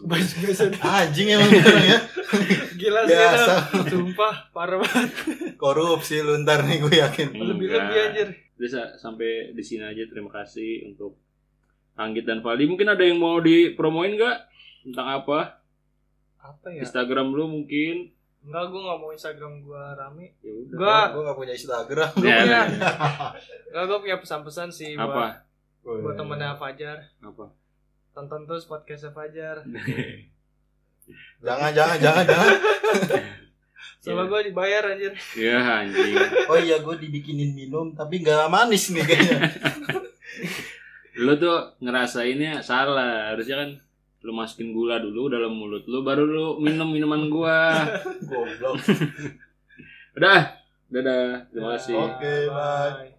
Baju 0.00 0.34
biasa 0.40 0.62
Anjing 0.78 1.28
emang 1.28 1.50
orang 1.50 1.82
ya. 1.84 1.98
gila 2.80 3.00
sih 3.04 3.12
Biasa. 3.12 3.52
sumpah 3.86 4.34
parah 4.50 4.78
banget 4.78 5.10
Korupsi 5.56 6.22
lu 6.22 6.38
ntar 6.40 6.62
nih 6.62 6.78
gue 6.78 6.94
yakin. 6.96 7.28
lebih 7.34 7.66
Enggak. 7.66 7.82
lebih 7.84 7.98
anjir 8.00 8.28
Udah 8.54 8.70
sa- 8.70 8.94
sampai 8.94 9.50
di 9.50 9.60
sini 9.60 9.82
aja 9.82 10.04
terima 10.04 10.30
kasih 10.30 10.86
untuk 10.86 11.18
Anggit 11.92 12.22
dan 12.22 12.38
Valdi 12.38 12.64
mungkin 12.64 12.86
ada 12.86 13.02
yang 13.02 13.18
mau 13.18 13.36
dipromoin 13.38 14.14
nggak 14.14 14.36
tentang 14.84 15.06
apa 15.10 15.58
apa 16.38 16.66
ya 16.70 16.80
Instagram 16.80 17.28
lu 17.30 17.50
mungkin 17.50 18.14
enggak 18.40 18.64
gue 18.66 18.80
nggak 18.80 18.98
mau 18.98 19.10
Instagram 19.10 19.52
gue 19.60 19.82
rame. 19.94 20.26
Ya 20.40 20.52
udah 20.52 20.76
Gua 20.76 20.96
Gue 21.12 21.22
gak 21.22 21.36
punya 21.36 21.54
Instagram. 21.54 22.10
gue 22.14 22.24
Ya, 22.24 22.36
punya 22.38 22.46
ya. 22.46 22.62
enggak 23.70 23.84
gue 23.84 23.98
punya 24.00 24.16
pesan-pesan 24.18 24.68
sih 24.70 24.92
buat 24.94 25.06
apa 25.06 25.24
buat 25.82 26.14
temennya 26.14 26.56
Fajar. 26.56 26.98
Apa? 27.20 27.52
Tonton 28.10 28.42
terus 28.44 28.64
podcastnya 28.64 29.10
Fajar. 29.10 29.60
Jangan 31.42 31.72
jangan 31.72 31.98
jangan 31.98 32.24
jangan. 32.24 32.54
sama 33.98 34.24
gue 34.24 34.40
dibayar 34.46 34.82
anjir. 34.86 35.12
Ya 35.34 35.58
anjing. 35.80 36.14
Oh 36.46 36.54
iya 36.54 36.78
gue 36.78 36.96
dibikinin 36.96 37.50
minum 37.50 37.92
tapi 37.92 38.20
nggak 38.20 38.46
manis 38.46 38.88
nih 38.88 39.02
kayaknya. 39.02 39.40
lu 41.24 41.34
tuh 41.34 41.74
ngerasainnya 41.78 42.62
salah. 42.62 43.34
Harusnya 43.34 43.56
kan 43.58 43.70
lu 44.20 44.32
masukin 44.36 44.76
gula 44.76 45.00
dulu 45.00 45.32
dalam 45.32 45.52
mulut 45.52 45.84
lu 45.88 46.04
baru 46.04 46.24
lu 46.28 46.46
minum 46.60 46.92
minuman 46.92 47.28
gua 47.32 47.88
Goblok. 48.30 48.76
udah 50.16 50.60
dadah 50.90 51.48
terima 51.48 51.68
kasih 51.78 51.94
Oke, 51.96 52.34
bye. 52.52 52.90
bye 52.92 53.09